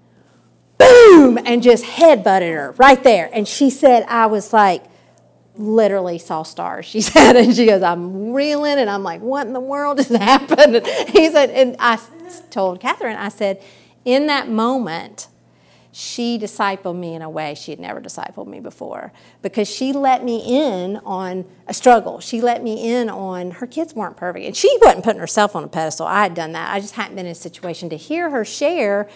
boom, 0.77 1.37
and 1.45 1.63
just 1.63 1.83
head 1.83 2.23
butted 2.23 2.53
her 2.53 2.73
right 2.77 3.03
there. 3.03 3.29
And 3.33 3.47
she 3.47 3.69
said, 3.69 4.03
I 4.07 4.27
was 4.27 4.53
like, 4.53 4.83
literally 5.55 6.19
saw 6.19 6.43
stars. 6.43 6.85
She 6.85 7.01
said, 7.01 7.35
and 7.35 7.55
she 7.55 7.65
goes, 7.65 7.83
I'm 7.83 8.33
reeling, 8.33 8.77
and 8.77 8.89
I'm 8.89 9.03
like, 9.03 9.21
what 9.21 9.47
in 9.47 9.53
the 9.53 9.59
world 9.59 9.97
has 9.97 10.07
happened? 10.15 10.77
And 10.77 10.87
he 11.09 11.29
said, 11.29 11.49
and 11.49 11.75
I 11.79 11.99
told 12.49 12.79
Catherine, 12.79 13.17
I 13.17 13.29
said, 13.29 13.63
in 14.05 14.27
that 14.27 14.49
moment, 14.49 15.27
she 15.91 16.37
discipled 16.37 16.95
me 16.95 17.15
in 17.15 17.23
a 17.23 17.29
way 17.29 17.55
she 17.55 17.71
had 17.71 17.79
never 17.79 17.99
discipled 17.99 18.45
me 18.45 18.59
before 18.59 19.11
because 19.41 19.67
she 19.67 19.93
let 19.93 20.23
me 20.23 20.37
in 20.45 20.97
on 20.97 21.43
a 21.65 21.73
struggle. 21.73 22.19
She 22.19 22.39
let 22.39 22.63
me 22.63 22.93
in 22.93 23.09
on 23.09 23.49
her 23.49 23.65
kids 23.65 23.95
weren't 23.95 24.15
perfect. 24.15 24.45
And 24.45 24.55
she 24.55 24.69
wasn't 24.83 25.03
putting 25.03 25.19
herself 25.19 25.55
on 25.55 25.63
a 25.63 25.67
pedestal. 25.67 26.05
I 26.05 26.21
had 26.21 26.35
done 26.35 26.51
that. 26.51 26.71
I 26.71 26.81
just 26.81 26.93
hadn't 26.93 27.15
been 27.15 27.25
in 27.25 27.31
a 27.31 27.35
situation 27.35 27.89
to 27.89 27.97
hear 27.97 28.29
her 28.29 28.45
share 28.45 29.09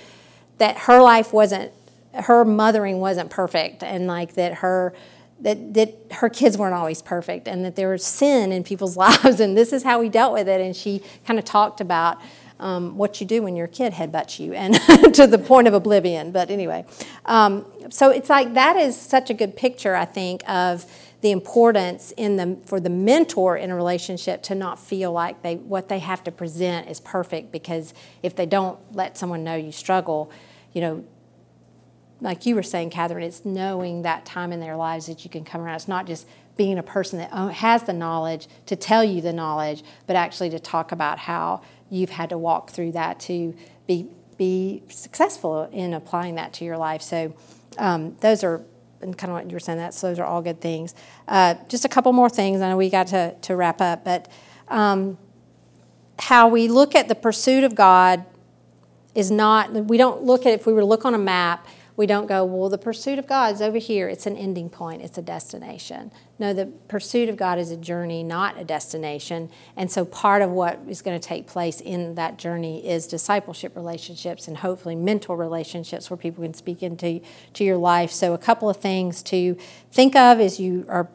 that 0.62 0.78
her 0.78 1.02
life 1.02 1.34
wasn't 1.34 1.72
her 2.14 2.46
mothering 2.46 3.00
wasn't 3.00 3.32
perfect 3.32 3.82
and 3.82 4.06
like 4.06 4.36
that 4.36 4.54
her 4.56 4.94
that, 5.40 5.74
that 5.74 5.96
her 6.12 6.30
kids 6.30 6.56
weren't 6.56 6.76
always 6.76 7.02
perfect 7.02 7.48
and 7.48 7.66
that 7.66 7.76
there 7.76 7.90
was 7.90 8.06
sin 8.06 8.52
in 8.52 8.64
people's 8.64 8.96
lives 9.08 9.40
and 9.40 9.58
this 9.58 9.74
is 9.74 9.82
how 9.82 10.00
we 10.00 10.08
dealt 10.08 10.34
with 10.34 10.48
it. 10.48 10.62
And 10.62 10.76
she 10.76 11.02
kind 11.26 11.40
of 11.40 11.46
talked 11.46 11.82
about 11.82 12.22
um, 12.60 12.96
what 12.96 13.20
you 13.20 13.26
do 13.26 13.42
when 13.42 13.56
your 13.56 13.66
kid 13.66 13.94
headbutts 13.94 14.38
you 14.40 14.54
and 14.54 14.76
to 15.16 15.26
the 15.26 15.40
point 15.40 15.68
of 15.68 15.74
oblivion. 15.74 16.32
But 16.32 16.52
anyway 16.52 16.86
um, 17.26 17.66
so 17.90 18.12
it's 18.12 18.30
like 18.30 18.54
that 18.54 18.76
is 18.76 18.96
such 18.96 19.32
a 19.32 19.34
good 19.34 19.56
picture 19.56 19.96
i 19.96 20.06
think 20.06 20.48
of 20.48 20.86
the 21.22 21.32
importance 21.32 22.12
in 22.18 22.36
the 22.38 22.58
for 22.66 22.80
the 22.80 22.90
mentor 22.90 23.56
in 23.58 23.70
a 23.70 23.76
relationship 23.76 24.42
to 24.44 24.56
not 24.56 24.80
feel 24.80 25.12
like 25.12 25.42
they 25.42 25.56
what 25.56 25.88
they 25.88 26.00
have 26.00 26.24
to 26.24 26.32
present 26.32 26.90
is 26.90 27.00
perfect 27.00 27.52
because 27.52 27.94
if 28.24 28.36
they 28.36 28.46
don't 28.46 28.80
let 28.96 29.18
someone 29.18 29.44
know 29.44 29.56
you 29.56 29.72
struggle 29.72 30.32
you 30.74 30.82
know, 30.82 31.04
like 32.20 32.46
you 32.46 32.56
were 32.56 32.64
saying, 32.64 32.92
Catherine, 32.92 33.24
it's 33.24 33.46
knowing 33.46 34.04
that 34.04 34.26
time 34.26 34.54
in 34.54 34.60
their 34.60 34.76
lives 34.76 35.08
that 35.08 35.24
you 35.24 35.30
can 35.30 35.44
come 35.44 35.62
around. 35.62 35.76
It's 35.76 35.88
not 35.88 36.06
just 36.06 36.28
being 36.56 36.78
a 36.78 36.84
person 36.84 37.18
that 37.18 37.32
has 37.54 37.84
the 37.84 37.94
knowledge 37.94 38.48
to 38.68 38.76
tell 38.76 39.04
you 39.04 39.22
the 39.22 39.34
knowledge, 39.34 39.84
but 40.06 40.16
actually 40.16 40.50
to 40.52 40.60
talk 40.60 40.92
about 40.92 41.18
how 41.18 41.62
you've 41.90 42.12
had 42.12 42.30
to 42.30 42.38
walk 42.38 42.70
through 42.70 42.92
that 42.92 43.20
to 43.22 43.56
be 43.88 44.08
be 44.38 44.82
successful 44.90 45.70
in 45.72 45.94
applying 45.94 46.36
that 46.36 46.52
to 46.54 46.66
your 46.66 46.78
life. 46.78 47.02
So 47.02 47.36
um, 47.78 48.16
those 48.22 48.44
are 48.44 48.64
and 49.02 49.18
kind 49.18 49.32
of 49.32 49.36
what 49.36 49.48
you 49.48 49.54
were 49.54 49.60
saying. 49.60 49.78
That 49.78 49.94
so 49.94 50.08
those 50.08 50.20
are 50.20 50.26
all 50.26 50.42
good 50.42 50.62
things. 50.62 50.94
Uh, 51.28 51.56
just 51.68 51.86
a 51.86 51.90
couple 51.90 52.14
more 52.14 52.30
things. 52.30 52.62
I 52.62 52.70
know 52.70 52.78
we 52.78 52.90
got 52.90 53.08
to 53.08 53.36
to 53.42 53.56
wrap 53.56 53.82
up, 53.82 54.04
but 54.04 54.30
um, 54.68 55.18
how 56.20 56.48
we 56.48 56.68
look 56.68 56.96
at 56.96 57.08
the 57.08 57.16
pursuit 57.16 57.64
of 57.64 57.76
God 57.76 58.26
is 59.14 59.30
not, 59.32 59.72
we 59.72 59.98
don't 59.98 60.24
look 60.24 60.46
at, 60.46 60.54
if 60.54 60.66
we 60.66 60.74
were 60.74 60.82
to 60.82 60.86
look 60.86 61.06
on 61.06 61.14
a 61.14 61.18
map, 61.18 61.68
We 62.02 62.08
don't 62.08 62.26
go, 62.26 62.44
well, 62.46 62.70
the 62.70 62.78
pursuit 62.78 63.20
of 63.20 63.28
God 63.28 63.54
is 63.54 63.62
over 63.62 63.78
here. 63.78 64.08
It's 64.08 64.26
an 64.26 64.38
ending 64.38 64.70
point, 64.70 65.02
it's 65.02 65.18
a 65.18 65.22
destination. 65.22 66.12
No, 66.40 66.54
the 66.54 66.66
pursuit 66.66 67.30
of 67.30 67.38
God 67.38 67.60
is 67.60 67.70
a 67.70 67.78
journey, 67.78 68.24
not 68.24 68.60
a 68.60 68.64
destination. 68.64 69.52
And 69.76 69.92
so 69.92 70.06
part 70.06 70.42
of 70.42 70.50
what 70.50 70.80
is 70.88 71.02
going 71.02 71.20
to 71.20 71.28
take 71.28 71.46
place 71.46 71.82
in 71.82 72.16
that 72.16 72.38
journey 72.38 72.88
is 72.88 73.06
discipleship 73.06 73.76
relationships 73.76 74.48
and 74.48 74.58
hopefully 74.58 74.96
mental 74.96 75.36
relationships 75.36 76.10
where 76.10 76.18
people 76.18 76.44
can 76.44 76.54
speak 76.54 76.82
into 76.82 77.22
to 77.54 77.64
your 77.64 77.78
life. 77.78 78.12
So 78.12 78.34
a 78.34 78.40
couple 78.40 78.70
of 78.70 78.78
things 78.78 79.22
to 79.24 79.56
think 79.92 80.16
of 80.16 80.40
as 80.40 80.60
you 80.60 80.86
are 80.90 81.10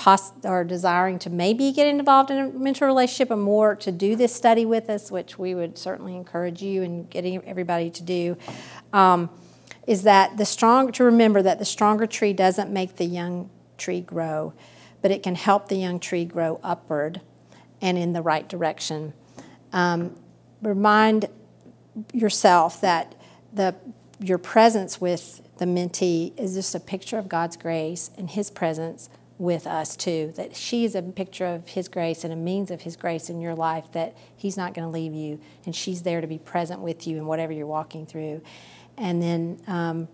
pos- 0.00 0.32
are 0.46 0.64
desiring 0.64 1.18
to 1.18 1.28
maybe 1.28 1.72
get 1.72 1.86
involved 1.86 2.30
in 2.30 2.38
a 2.38 2.48
mentor 2.48 2.86
relationship 2.86 3.30
and 3.30 3.42
more 3.42 3.76
to 3.76 3.92
do 3.92 4.16
this 4.16 4.34
study 4.34 4.64
with 4.64 4.88
us, 4.88 5.10
which 5.10 5.38
we 5.38 5.54
would 5.54 5.76
certainly 5.76 6.16
encourage 6.16 6.62
you 6.62 6.82
and 6.82 7.10
getting 7.10 7.44
everybody 7.44 7.90
to 7.90 8.02
do, 8.02 8.34
um, 8.94 9.28
is 9.86 10.04
that 10.04 10.38
the 10.38 10.46
strong 10.46 10.90
to 10.90 11.04
remember 11.04 11.42
that 11.42 11.58
the 11.58 11.66
stronger 11.66 12.06
tree 12.06 12.32
doesn't 12.32 12.72
make 12.72 12.96
the 12.96 13.04
young 13.04 13.50
tree 13.76 14.00
grow, 14.00 14.54
but 15.02 15.10
it 15.10 15.22
can 15.22 15.34
help 15.34 15.68
the 15.68 15.76
young 15.76 16.00
tree 16.00 16.24
grow 16.24 16.58
upward 16.62 17.20
and 17.82 17.98
in 17.98 18.14
the 18.14 18.22
right 18.22 18.48
direction. 18.48 19.12
Um, 19.70 20.16
remind 20.62 21.26
yourself 22.14 22.80
that 22.80 23.14
the 23.52 23.74
your 24.18 24.38
presence 24.38 25.00
with 25.00 25.42
the 25.58 25.64
mentee 25.64 26.38
is 26.38 26.54
just 26.54 26.74
a 26.74 26.80
picture 26.80 27.18
of 27.18 27.28
God's 27.28 27.56
grace 27.56 28.10
and 28.16 28.30
His 28.30 28.50
presence 28.50 29.10
with 29.40 29.66
us 29.66 29.96
too. 29.96 30.32
That 30.36 30.54
she 30.54 30.84
is 30.84 30.94
a 30.94 31.02
picture 31.02 31.46
of 31.46 31.68
His 31.68 31.88
grace 31.88 32.22
and 32.22 32.32
a 32.32 32.36
means 32.36 32.70
of 32.70 32.82
His 32.82 32.96
grace 32.96 33.30
in 33.30 33.40
your 33.40 33.54
life, 33.54 33.90
that 33.92 34.16
He's 34.36 34.56
not 34.56 34.74
going 34.74 34.86
to 34.86 34.92
leave 34.92 35.14
you, 35.14 35.40
and 35.64 35.74
she's 35.74 36.02
there 36.02 36.20
to 36.20 36.26
be 36.26 36.38
present 36.38 36.80
with 36.80 37.06
you 37.06 37.16
in 37.16 37.26
whatever 37.26 37.52
you're 37.52 37.66
walking 37.66 38.06
through. 38.06 38.42
And 38.96 39.22
then 39.22 39.60
um, 39.66 40.08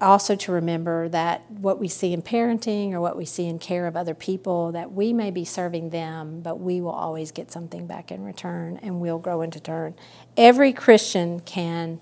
also 0.00 0.34
to 0.34 0.52
remember 0.52 1.08
that 1.08 1.48
what 1.50 1.78
we 1.78 1.86
see 1.86 2.12
in 2.12 2.22
parenting 2.22 2.92
or 2.92 3.00
what 3.00 3.16
we 3.16 3.24
see 3.24 3.46
in 3.46 3.60
care 3.60 3.86
of 3.86 3.96
other 3.96 4.14
people, 4.14 4.72
that 4.72 4.92
we 4.92 5.12
may 5.12 5.30
be 5.30 5.44
serving 5.44 5.90
them, 5.90 6.40
but 6.40 6.58
we 6.58 6.80
will 6.80 6.90
always 6.90 7.30
get 7.30 7.52
something 7.52 7.86
back 7.86 8.10
in 8.10 8.24
return 8.24 8.78
and 8.82 9.00
we'll 9.00 9.18
grow 9.18 9.42
into 9.42 9.60
turn. 9.60 9.94
Every 10.36 10.72
Christian 10.72 11.40
can 11.40 12.00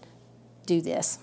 do 0.65 0.81
this. 0.81 1.19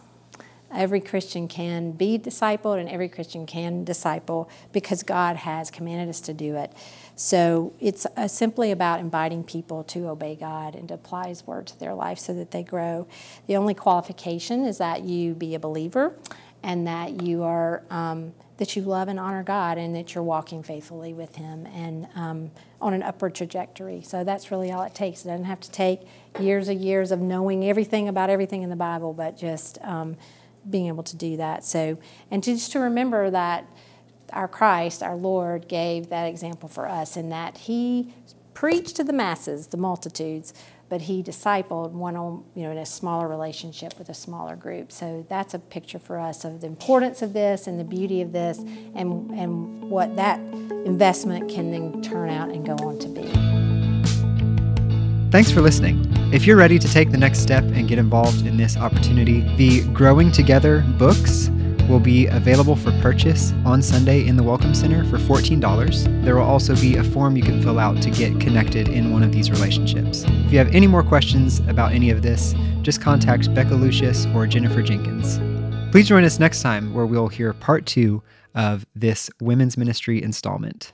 Every 0.73 0.99
Christian 0.99 1.47
can 1.47 1.91
be 1.91 2.19
discipled, 2.19 2.79
and 2.79 2.87
every 2.89 3.09
Christian 3.09 3.45
can 3.45 3.83
disciple 3.83 4.49
because 4.71 5.03
God 5.03 5.35
has 5.37 5.71
commanded 5.71 6.09
us 6.09 6.21
to 6.21 6.33
do 6.33 6.55
it. 6.55 6.71
So 7.15 7.73
it's 7.79 8.05
uh, 8.15 8.27
simply 8.27 8.71
about 8.71 8.99
inviting 8.99 9.43
people 9.43 9.83
to 9.85 10.07
obey 10.07 10.35
God 10.35 10.75
and 10.75 10.87
to 10.89 10.93
apply 10.93 11.29
His 11.29 11.45
word 11.45 11.67
to 11.67 11.79
their 11.79 11.93
life 11.93 12.19
so 12.19 12.33
that 12.33 12.51
they 12.51 12.63
grow. 12.63 13.07
The 13.47 13.57
only 13.57 13.73
qualification 13.73 14.65
is 14.65 14.77
that 14.77 15.03
you 15.03 15.33
be 15.33 15.55
a 15.55 15.59
believer 15.59 16.15
and 16.61 16.85
that 16.87 17.23
you 17.23 17.43
are. 17.43 17.83
Um, 17.89 18.33
that 18.59 18.75
you 18.75 18.81
love 18.81 19.07
and 19.07 19.17
honor 19.17 19.41
God 19.41 19.77
and 19.77 19.95
that 19.95 20.13
you're 20.13 20.23
walking 20.23 20.63
faithfully 20.63 21.13
with 21.13 21.37
Him 21.37 21.65
and 21.67 22.07
um, 22.13 22.51
on 22.81 22.93
an 22.93 23.01
upward 23.01 23.33
trajectory. 23.33 24.01
So 24.01 24.25
that's 24.25 24.51
really 24.51 24.69
all 24.69 24.83
it 24.83 24.93
takes. 24.93 25.23
It 25.23 25.29
doesn't 25.29 25.45
have 25.45 25.61
to 25.61 25.71
take 25.71 26.01
years 26.41 26.67
and 26.67 26.79
years 26.81 27.11
of 27.11 27.21
knowing 27.21 27.63
everything 27.63 28.09
about 28.09 28.29
everything 28.29 28.61
in 28.61 28.69
the 28.69 28.75
Bible, 28.75 29.13
but 29.13 29.37
just 29.37 29.77
um, 29.81 30.17
being 30.67 30.87
able 30.87 31.03
to 31.03 31.15
do 31.15 31.37
that. 31.37 31.63
So, 31.63 31.97
and 32.31 32.43
just 32.43 32.71
to 32.73 32.79
remember 32.79 33.29
that 33.29 33.65
our 34.33 34.47
Christ, 34.47 35.01
our 35.03 35.15
Lord, 35.15 35.67
gave 35.67 36.09
that 36.09 36.25
example 36.25 36.69
for 36.69 36.87
us 36.87 37.17
in 37.17 37.29
that 37.29 37.57
He 37.57 38.13
preached 38.53 38.95
to 38.97 39.03
the 39.03 39.13
masses, 39.13 39.67
the 39.67 39.77
multitudes, 39.77 40.53
but 40.89 41.01
He 41.01 41.23
discipled 41.23 41.91
one 41.91 42.15
on, 42.15 42.43
you 42.55 42.63
know, 42.63 42.71
in 42.71 42.77
a 42.77 42.85
smaller 42.85 43.27
relationship 43.27 43.97
with 43.97 44.09
a 44.09 44.13
smaller 44.13 44.55
group. 44.55 44.91
So 44.91 45.25
that's 45.29 45.53
a 45.53 45.59
picture 45.59 45.99
for 45.99 46.19
us 46.19 46.43
of 46.45 46.61
the 46.61 46.67
importance 46.67 47.21
of 47.21 47.33
this 47.33 47.67
and 47.67 47.79
the 47.79 47.83
beauty 47.83 48.21
of 48.21 48.31
this 48.31 48.57
and, 48.57 49.31
and 49.31 49.89
what 49.89 50.15
that 50.15 50.39
investment 50.39 51.49
can 51.49 51.71
then 51.71 52.01
turn 52.01 52.29
out 52.29 52.49
and 52.49 52.65
go 52.65 52.75
on 52.85 52.99
to 52.99 53.07
be. 53.07 53.68
Thanks 55.31 55.51
for 55.51 55.61
listening. 55.61 56.07
If 56.33 56.47
you're 56.47 56.57
ready 56.57 56.79
to 56.79 56.87
take 56.87 57.11
the 57.11 57.17
next 57.17 57.41
step 57.41 57.63
and 57.63 57.87
get 57.87 57.99
involved 57.99 58.47
in 58.47 58.57
this 58.57 58.75
opportunity, 58.75 59.41
the 59.57 59.87
Growing 59.93 60.31
Together 60.31 60.83
books 60.97 61.51
will 61.87 61.99
be 61.99 62.25
available 62.25 62.75
for 62.75 62.91
purchase 62.99 63.53
on 63.63 63.83
Sunday 63.83 64.25
in 64.25 64.35
the 64.35 64.41
Welcome 64.41 64.73
Center 64.73 65.05
for 65.05 65.19
$14. 65.19 66.23
There 66.23 66.35
will 66.35 66.41
also 66.41 66.73
be 66.77 66.95
a 66.95 67.03
form 67.03 67.35
you 67.35 67.43
can 67.43 67.61
fill 67.61 67.77
out 67.77 68.01
to 68.01 68.09
get 68.09 68.41
connected 68.41 68.87
in 68.87 69.13
one 69.13 69.21
of 69.21 69.31
these 69.31 69.51
relationships. 69.51 70.23
If 70.27 70.51
you 70.51 70.57
have 70.57 70.73
any 70.73 70.87
more 70.87 71.03
questions 71.03 71.59
about 71.67 71.91
any 71.91 72.09
of 72.09 72.23
this, 72.23 72.55
just 72.81 72.99
contact 72.99 73.53
Becca 73.53 73.75
Lucius 73.75 74.25
or 74.33 74.47
Jennifer 74.47 74.81
Jenkins. 74.81 75.37
Please 75.91 76.07
join 76.07 76.23
us 76.23 76.39
next 76.39 76.63
time 76.63 76.91
where 76.91 77.05
we'll 77.05 77.27
hear 77.27 77.53
part 77.53 77.85
two 77.85 78.23
of 78.55 78.83
this 78.95 79.29
women's 79.39 79.77
ministry 79.77 80.23
installment. 80.23 80.91